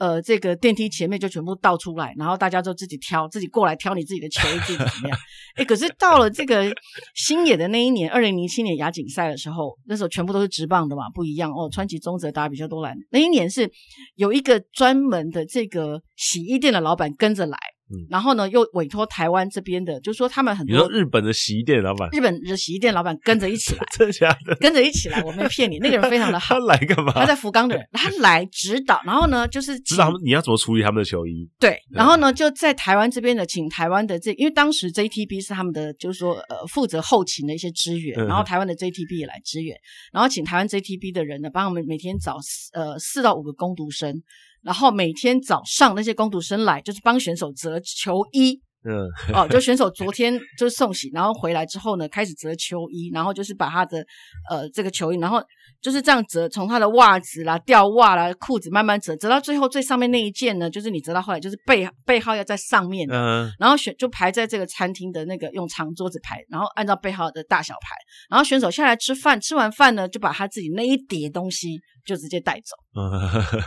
[0.00, 5.18] 呃，这个电梯前面就全部倒出来，然后大家就自己挑，自己过来挑你自己的球衣，自己怎么样？
[5.56, 6.74] 哎，可是到了这个
[7.14, 11.68] 星野的那一年，二零零七年亚锦赛的时候，那时候全部都是直棒的嘛，不一样哦。
[11.70, 13.70] 川崎宗则打比较多来，那一年是
[14.16, 17.58] 有一个专门的这个洗衣店的老板跟着来。
[17.92, 24.54] 嗯、然后呢，又委托台湾这边的，就是说他们很多，你说日本的洗衣店老板，日本的洗衣店老板跟着一起来， 真的假的？
[24.56, 26.54] 跟着一起来，我没骗你，那个人非常的好。
[26.60, 27.12] 他来干嘛？
[27.12, 31.48] 他在福冈的人，他来指导，然后呢，就是指导他们你要怎么处理他们的球衣。
[31.58, 39.76] 对，然后呢，就在台湾这边的，请台湾的这，因为当时 JTB 是他们的，就是说呃负责后勤的一些支援，然后台湾的 JTB 也来支援，
[40.12, 42.38] 然后请台湾 JTB 的人呢，帮我们每天找
[42.72, 44.22] 呃四到五个工读生。
[44.62, 48.60] 然后每天早上那些工读生来，就是帮选手折球衣。
[48.82, 54.02] 嗯，哦，就选手昨 天就是送洗，然后回来之后呢，开始折球衣，然后就是把他的
[54.48, 55.38] 呃这个球衣，然后
[55.82, 67.94] 就是这样折，从他的袜子啦、吊袜啦、裤子慢慢折，折到最后最上面那一件呢，就是你折到后来就是背背号要在上面，嗯，然后选就排在这个餐厅的那个用长桌子排，然后按照背号的大小排，
[68.30, 72.74] 然后选手下来吃饭，吃完饭呢就把他自己那一叠东西就直接带走。
[72.98, 73.60] 嗯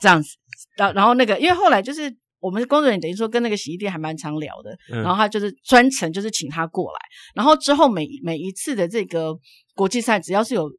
[0.00, 0.28] 这样子，
[0.76, 6.98] 然然后那个，因为后来就是我们工作人员等于说跟那个洗衣店还蛮常聊的，嗯、然后他就是专程就是请他过来，
[7.34, 9.34] 然后之后每每一次的这个
[9.74, 10.70] 国际赛，只要是有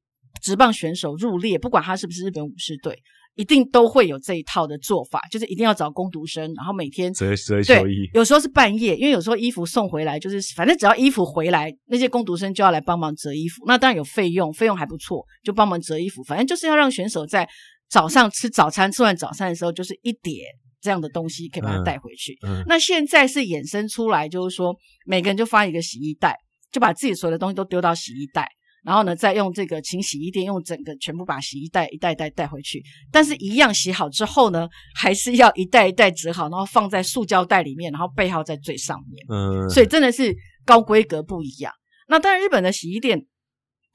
[0.42, 2.98] 职棒选手入列，不管他是不是日本武士队，
[3.36, 8.10] 一定都会有这一套的做法，就是一定要找工读生，然后每天折折球衣。
[8.14, 13.64] 有时候是半夜，因为有时候衣服送回来，就是反正只要衣服回来，那些工读生就要来帮忙折衣服。
[13.66, 16.24] 那当然有费用，费用还不错，就帮忙折衣服。
[16.24, 17.48] 反正就是要让选手在
[17.90, 20.46] 早上吃早餐，吃完早餐的时候，就是一叠
[20.82, 22.38] 这样的东西可以把它带回去。
[22.46, 24.76] 嗯嗯、那现在是衍生出来，就是说
[25.06, 26.38] 每个人就发一个洗衣袋，
[26.72, 28.50] 就把自己所有的东西都丢到洗衣袋。
[28.84, 39.26] 然后呢，再用这个请洗衣店用整个全部把洗衣袋一袋一袋带回去，但是一样洗好之后呢，还是要一袋一袋折好，然后放在塑胶袋里面，然后背号在最上面。
[39.28, 40.32] 嗯，所以真的是
[40.64, 41.74] 高规格不一样。
[42.08, 43.26] 那当然，日本的洗衣店，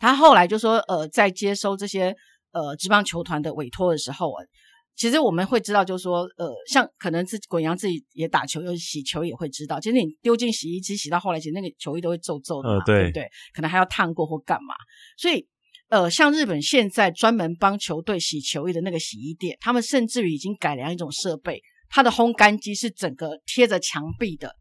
[0.01, 2.13] 他后来就说，呃，在接收这些
[2.53, 4.45] 呃职棒球团的委托的时候啊。
[4.97, 9.81] 其实我们会知道，就是说，呃，像可能自滚阳自己也打球，又洗球也会知道。
[9.81, 13.31] 其实你丢进洗衣机洗到后来，其实那个球衣都会皱皱的嘛，呃、对，对不对？
[13.55, 14.75] 可能还要烫过或干嘛。
[15.17, 15.47] 所以，
[15.89, 24.55] 呃，像日本现在专门帮球队洗球衣的那个洗衣店，他们甚至于已经改良一种设备，它的烘干机是整个贴着墙壁的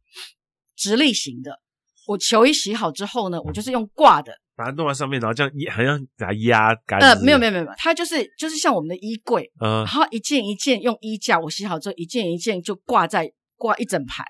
[0.77, 1.59] 直立型的。
[2.07, 4.31] 我球衣洗好之后呢，我就是用挂的。
[4.59, 6.99] 把它弄在上面，然后这样压，好像给它压干。
[6.99, 14.21] 呃，没有没有没有，它就是就是像我们的衣柜，嗯，然后一件一件用衣架，我洗好之后一件一件就挂在挂一整排，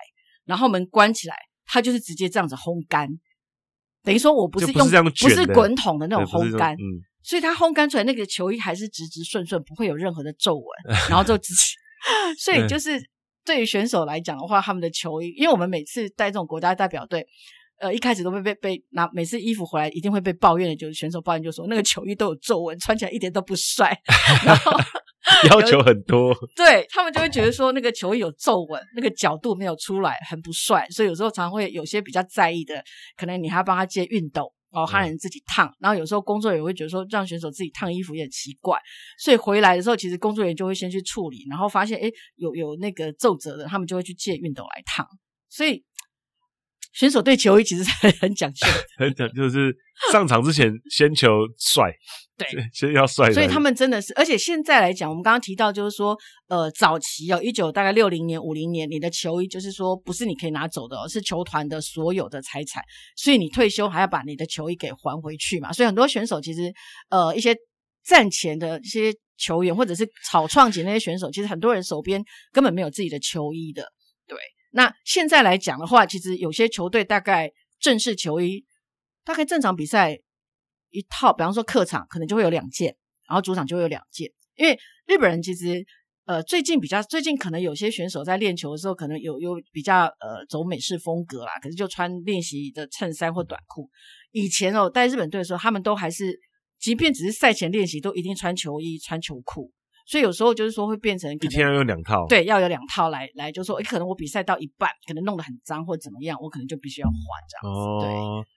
[0.44, 1.34] 然后门关起来，
[1.66, 3.08] 它就是直接这样子烘干。
[4.04, 10.64] 等于说我不是用不是，不是滚筒的那种烘干，嗯，所以它烘干出来那个球衣还是直直顺顺，不会有任何的皱纹，
[11.10, 11.52] 然后就直，
[12.38, 13.02] 所以就是
[13.44, 17.26] 对于选手来讲的话，他们的球衣，因为我们每次带这种国家代表队。
[17.80, 23.98] 呃，一开始都被被被拿，每次衣服回来一定会被抱怨的，就是选手抱怨就说那个球衣都有皱纹，穿起来一点都不帅。
[24.44, 24.72] 然后
[25.48, 30.86] 要求很多，对他们就会觉得说那个球衣有皱纹，那个角度没有出来，很不帅。
[30.90, 32.82] 所以有时候常常会有些比较在意的，
[33.16, 35.66] 可能你还要帮他接熨斗，然后他人自己烫。
[35.68, 38.78] 嗯、然后有时候工作人员会觉得说让选手自己烫衣服也很奇怪，
[39.18, 45.06] 所以回来的时候其实工作人员就会先去处理，然后发现诶有有那个皱褶的，他们就会去借熨斗来烫。
[45.48, 45.82] 所以。
[46.92, 48.66] 选手对球衣其实很很讲究，
[48.98, 49.74] 很讲究，就是
[50.10, 51.92] 上场之前 先求帅，
[52.36, 53.32] 对， 先要帅。
[53.32, 56.16] 所以他们真的是，而且现在来讲，我们刚刚提到就是说，
[56.48, 62.82] 呃，早期哦，一九大概六零年、五零年，你的球衣就是说不是你可以拿走的哦，是球团的所有的财产，
[63.16, 65.72] 所以你退休还要把你的球衣给还回去嘛。
[65.72, 66.72] 所以很多选手其实，
[67.08, 67.56] 呃，一些
[68.04, 72.20] 战前的一些球员或者是草创级那些选手，其实很多人手边
[72.52, 73.84] 根本没有自己的球衣的，
[74.26, 74.36] 对。
[74.70, 78.64] 那现在来讲的话，其实有些球队大概正式球衣，
[79.24, 80.18] 大概正常比赛
[80.90, 82.96] 一套，比方说客场可能就会有两件，
[83.28, 84.30] 然后主场就会有两件。
[84.56, 85.84] 因为日本人其实
[86.26, 93.90] 呃最近比较最近可能有些选手在练球的时候，可能有有比较呃走美式风格啦，可是就穿练习的衬衫或短裤。
[94.30, 96.38] 以前哦带日本队的时候，他们都还是
[96.78, 99.72] 即便只是赛前练习，都一定穿球衣穿球裤。
[100.10, 107.14] 所以有时候就是说会变成一天要用两套，对，要有两套来来，就是说，诶，可能我比赛到一半，可能弄得很脏或者怎么样，我可能就必须要换
[107.48, 107.80] 这样子。
[107.80, 108.48] 哦，对，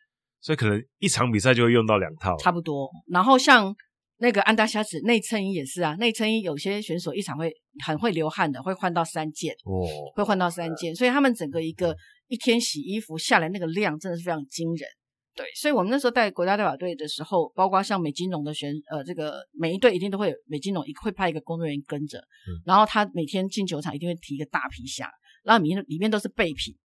[0.42, 2.90] 所以可能一场比赛就会用到两套，差不多。
[3.12, 3.72] 然后像
[4.18, 7.54] 那个安达虾子内衬衣也是啊，内衬衣有些选手一场会
[7.86, 9.86] 很会流汗的，会换到三件哦，
[10.16, 11.96] 会换到三件，所以他们整个一个
[12.30, 14.90] 一天洗衣服下来那个量真的是非常惊人。
[15.36, 25.10] 对，所以我们那时候带国家代表队的时候，包括像美金融的选呃，这个每一队一定都会有美金融，会派一个工作人员跟着，嗯、然后他每天进球场一定会提一个大皮箱，
[25.44, 26.76] 然后里面里面都是备品，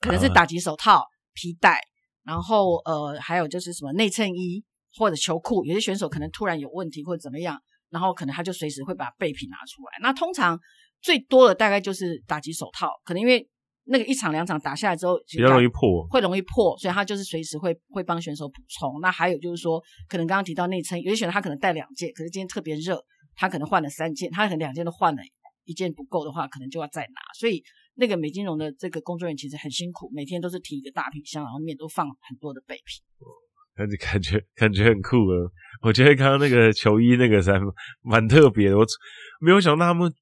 [0.00, 1.04] 可能是打击手套、
[1.34, 1.78] 皮带，
[2.24, 4.64] 然后呃还有就是什么内衬衣
[4.96, 7.60] 或者球裤，有些选手可能突然有问题或者怎么样，
[7.90, 9.98] 然后可能他就随时会把备品拿出来。
[10.00, 10.58] 那通常
[11.02, 13.46] 最多的大概就是打击手套，可能因为。
[13.90, 19.00] 那个一场两场打下来之后，比较容易破，会容易破，所以他就是随时会会帮选手补充。
[19.02, 23.02] 那还有就是说，可能刚刚提到内衬，有些选手他可能带两件，可是今天特别热，
[23.34, 25.20] 他可能换了三件，他可能两件都换了，
[25.64, 27.20] 一件不够的话，可能就要再拿。
[27.36, 27.60] 所以
[27.96, 32.84] 那个美金融的这个工作人员其实很辛苦，每天都是提一个大皮箱，然后面都放很多的备品。
[33.74, 35.34] 感觉感觉感觉很酷啊！
[35.82, 37.50] 我觉得刚刚那个球衣那个是
[38.02, 38.86] 蛮特别的，我
[39.40, 40.12] 没有想到他们。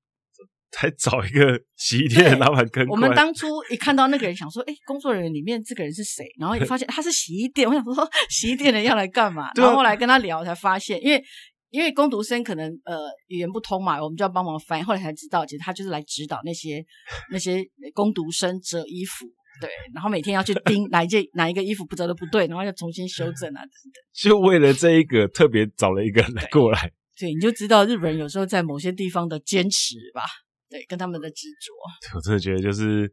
[0.70, 2.86] 才找一个洗衣店的老板跟。
[2.88, 6.26] 我们当初一看到那个人，想说，哎、欸，工作人员里面这个人是谁？
[6.38, 9.50] 然后也发现他是洗衣店，我想说，洗衣店的人要来干嘛？
[9.56, 11.22] 然后后来跟他聊，才发现，因为
[11.70, 14.82] 因为工读生可能呃语言不通嘛，我们就要帮忙翻译。
[14.82, 16.84] 后来才知道，其实他就是来指导那些
[17.30, 17.64] 那些
[17.94, 19.26] 工读生折衣服，
[19.60, 23.92] 对，然后每天要去盯哪一件哪一个衣服不折的不对，然后要重新修正啊等等。
[24.14, 26.90] 就为了这一个，特别找了一个人来过来。
[27.18, 30.22] 对，你就知道日本人有时候在某些地方的坚持吧。
[30.70, 31.72] 对，跟他们的执着，
[32.16, 33.10] 我真的觉得就是，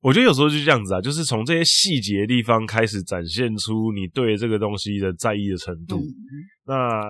[0.00, 5.98] 我觉得有时候就是这样子啊，就是从这些细节地方开始展现出你对这个东西的在意的程度。
[5.98, 6.08] 嗯、
[6.64, 7.00] 那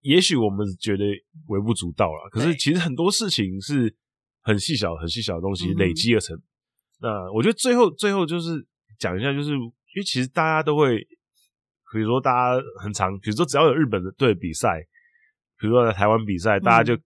[0.00, 1.04] 也许我们觉得
[1.46, 3.94] 微不足道了，可是其实很多事情是
[4.42, 6.34] 很细小、很细小的东西累积而成。
[6.36, 6.42] 嗯、
[7.02, 8.66] 那我觉得最后最后就是
[8.98, 9.58] 讲一下，就是因
[9.96, 10.96] 为其实大家都会，
[11.92, 14.80] 比如说大家很常，比如说只要有日本的队比赛，
[15.60, 17.00] 比如说在台湾比赛，大家就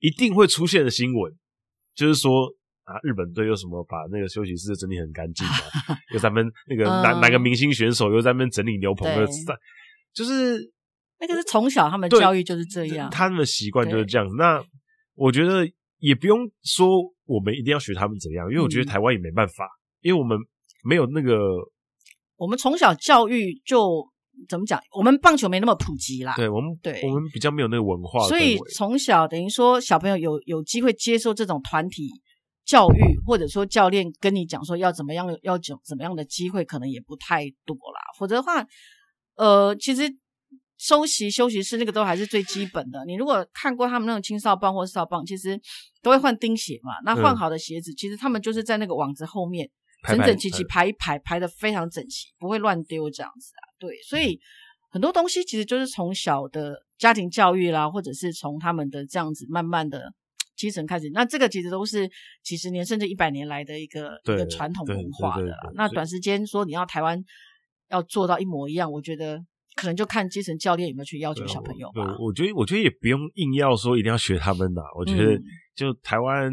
[0.00, 1.38] 一定会出现的新闻，嗯、
[1.96, 2.46] 就是说
[2.84, 9.26] 啊，日本队又什么把那个休息室整理很干净啊， 又咱们那个哪、嗯、哪个明星选手又在那边整理牛棚的，
[10.12, 10.72] 就是。
[11.18, 14.28] 那个是从小他们教育就是这样，他们的习惯就是这样。
[14.36, 14.62] 那
[15.14, 15.66] 我觉得
[15.96, 16.86] 也不用说
[17.24, 20.36] 我们一定要学他们怎样，因为我觉得台湾也没办法，嗯、因为我们
[20.84, 21.32] 没有那个。
[22.36, 24.06] 我们从小教育就
[24.48, 24.80] 怎么讲？
[24.96, 26.34] 我们棒球没那么普及啦。
[26.36, 32.08] 对，我们对，我们比较没有那个文化，所以从小等于说小朋友有有机会接受这种团体
[32.64, 38.00] 教育，或者说教练跟你讲说要怎么样，要怎怎么样的机会，可能也不太多啦。
[38.18, 38.66] 否则的话，
[39.36, 40.16] 呃，其实。
[40.78, 43.02] 收息休息室那个都还是最基本的。
[43.06, 45.58] 你如果看过他们那种青少棒或少棒，其实
[46.02, 46.92] 都会换钉鞋嘛。
[47.02, 49.66] 那换好的鞋子，嗯、其实他们就是在那个网子后面
[50.06, 53.62] 整整齐齐排一排，排的非常整齐，不会乱丢这样子啊。
[53.78, 54.38] 对，所以
[54.90, 60.12] 很多东西其实就是从小的家庭教育啦，或者是从他们的这样子慢慢的
[60.56, 61.10] 基层开始。
[61.12, 62.08] 那这个其实都是
[62.42, 65.56] 几十年甚至一百年来的一个一个传统文化的啦。
[65.74, 67.22] 那短时间说你要台湾
[67.90, 69.44] 要做到一模一样，我觉得。
[69.78, 72.02] 可能就看基层教练有没有去要求小朋友吧。
[72.02, 74.80] 对，我觉得，我觉得也不用硬要说一定要学他们的。
[74.98, 75.38] 我觉得，
[75.74, 76.50] 就台湾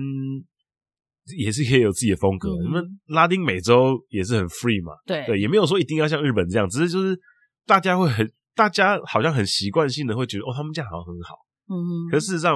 [1.38, 2.54] 也是可以有自己的风格。
[2.56, 4.94] 我们、嗯、拉丁美洲也是很 free 嘛。
[5.06, 7.18] 对对，也没有说一定要像日本这样，只是就是
[7.66, 11.36] 大家会很，大家好像很习惯性的会觉得，哦，他们这样好像很好。
[11.70, 12.10] 嗯。
[12.12, 12.56] 可是事实上，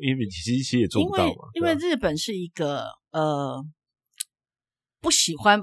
[0.00, 1.34] 因为其实其实也做不到嘛。
[1.54, 3.64] 因为，因为日本是一个呃
[5.00, 5.60] 不喜欢。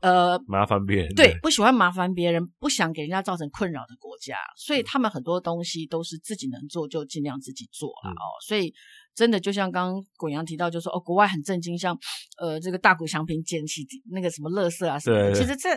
[0.00, 8.24] 呃，麻烦别人，对，不喜欢麻烦别人，不想给人家造成困扰的国家，所以他们很多东西都是自己能做就尽量自己做了、嗯、哦。
[8.46, 8.72] 所以
[9.18, 11.98] 真的就像刚刚滚阳提到，就说哦，国外很震惊，像
[12.40, 15.68] 呃这个大谷翔平捡起那个什么垃圾啊什么其实这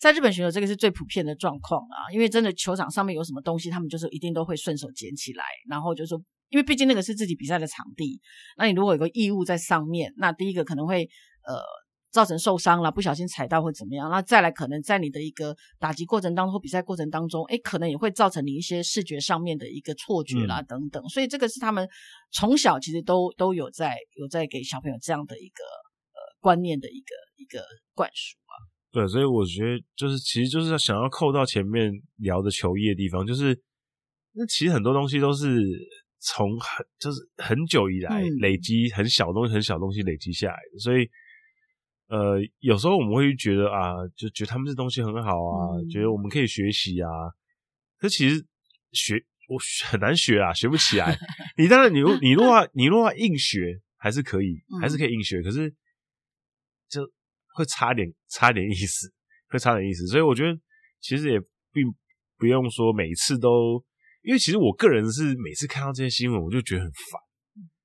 [0.00, 8.20] 在日本选手这个是最普遍的状况啊，因为真的球场上面有什么东西，他们就是一定都会顺手捡起来，然后就说，因为毕竟那个是自己比赛的场地，
[8.56, 11.08] 那你如果有个异物在上面，那第一个可能会
[11.46, 11.62] 呃。
[12.10, 21.06] 造成受伤了，不小心踩到或怎么样，那再来可能在你的一个打击过程当中或比赛过程当中，哎，可能也会造成你一些视觉上面的一个错觉啦、嗯、等等。
[21.10, 21.86] 所以这个是他们
[22.32, 27.62] 从小其实都都有在有在给小朋友这样的一个呃观念的一个一个
[27.94, 28.56] 灌输啊。
[28.90, 33.60] 对，所以我觉得就是其实就是想要扣到前面聊的球衣的地方，就是
[34.32, 35.46] 那其实很多东西都是
[36.20, 41.06] 从很就是很久以来累积很小东西很小东西累积下来的，所以。
[42.08, 47.08] 呃，有时候我们会觉得啊，就觉得他们这东西很好啊，嗯、觉得我们可以学习啊。
[47.98, 48.44] 可其实
[48.92, 49.58] 学我
[49.90, 51.18] 很难学啊，学不起来。
[51.58, 55.40] 你当然你，你如果你如果硬学，还是可以，还是可以硬学。
[55.40, 55.74] 嗯、可是
[56.88, 57.02] 就
[57.54, 59.12] 会差点差点意思，
[59.48, 60.06] 会差点意思。
[60.06, 60.58] 所以我觉得
[61.00, 61.38] 其实也
[61.72, 61.84] 并
[62.38, 63.84] 不用说每次都，
[64.22, 67.20] 因为其实我个人是每次看到这些新闻，我就觉得很烦。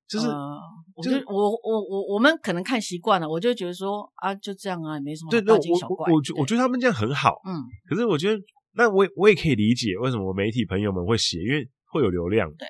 [0.06, 0.60] 就是，呃、
[1.02, 6.12] 就是我我我我们可能看习惯了，我就觉得说啊，就这样啊，也没什么大惊小怪。
[6.12, 7.64] 我我觉我觉得他们这样很好，嗯。
[7.88, 8.38] 可是我觉得，
[8.74, 12.48] 那我我也可以理解为什么媒体朋友们会写，因为会有流量。
[12.54, 12.68] 对。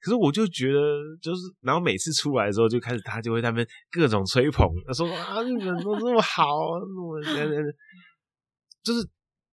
[0.00, 0.78] 可是我就觉得，
[1.20, 7.20] 就是然后每次出来的时候，就开始他就会在那边各种吹捧，他说啊，日本都这么好，我
[8.84, 9.02] 就是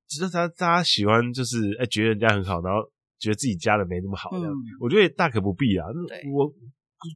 [0.08, 2.80] 只是他大家喜欢，就是哎、欸、觉得人家很好，然后
[3.18, 4.52] 觉得自己家的没那么好这样。
[4.52, 5.88] 嗯、我觉得也大可不必啊。
[6.32, 6.54] 我。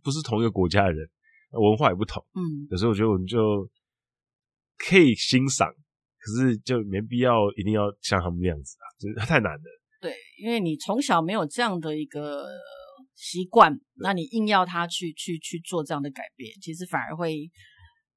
[0.03, 1.07] 不是同一个国家的人，
[1.51, 3.69] 文化也不同，嗯，有时候我觉得我们就
[4.77, 5.67] 可以欣赏，
[6.19, 9.63] 可是就没必要一定要像他们那样子啊，就是太难了。
[10.01, 12.47] 对，因为你从小没有这样的一个
[13.15, 17.49] 习惯，那你硬要他去去去做这样的改变，其实反而会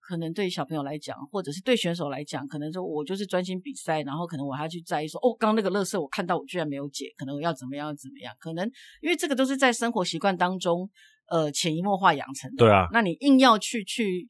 [0.00, 8.70] 可能对小朋友来讲，或者是对选手来讲，可能说我就是专心比赛，然后可能我还要去在意说，哦，刚刚那个垃圾我看到我居然没有解，可能我要怎么样怎么样，可能
[9.00, 10.90] 因为这个都是在生活习惯当中。
[11.30, 12.56] 呃，潜移默化养成的。
[12.58, 14.26] 对啊，那你硬要去去，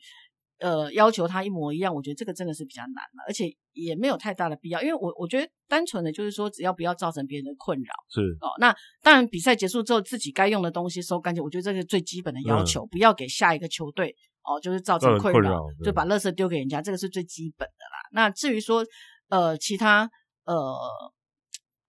[0.58, 7.94] 呃，要求他一模一样，我觉得这个真的是比较难了，而且也没有太大的必要，因为我我觉得单纯的就是说，只要不要造成别人的困扰。
[8.10, 18.08] 是哦，那当然比赛结束之后，自己该用的东西收干净，我觉得这是最基本的要求，嗯、不要给下一个球队哦，就是造成困扰，困扰就把垃圾丢给人家，这个是最基本的啦。
[18.12, 18.84] 那至于说
[19.30, 20.10] 呃其他
[20.44, 20.76] 呃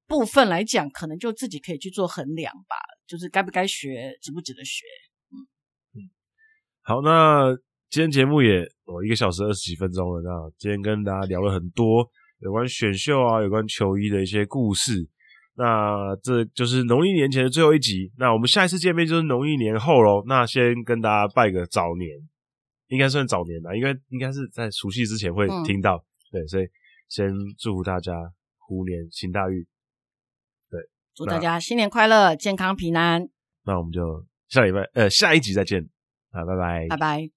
[0.08, 2.78] 部分来讲，可能就自己可以去做衡量吧。
[3.12, 4.86] 就是该不该学，值不值得学？
[5.96, 6.08] 嗯，
[6.82, 7.54] 好，那
[7.90, 10.22] 今天节目也哦一个小时二十几分钟了。
[10.22, 12.10] 那今天跟大家聊了很多
[12.40, 15.10] 有关选秀啊，有关球衣的一些故事。
[15.56, 18.14] 那这就是农历年前的最后一集。
[18.18, 20.24] 那我们下一次见面就是农历年后喽。
[20.26, 22.10] 那先跟大家拜个早年，
[22.88, 26.02] 应该算早年吧，应该应该是在除夕之前会听到。
[26.32, 26.66] 对，所以
[27.10, 27.30] 先
[27.60, 28.14] 祝福大家
[28.58, 29.68] 虎年行大运。
[31.16, 33.28] 对，祝大家新年快乐，健康平安。
[33.66, 35.88] 那我们就下礼拜呃下一集再见
[36.32, 37.32] 啊，拜拜，拜拜。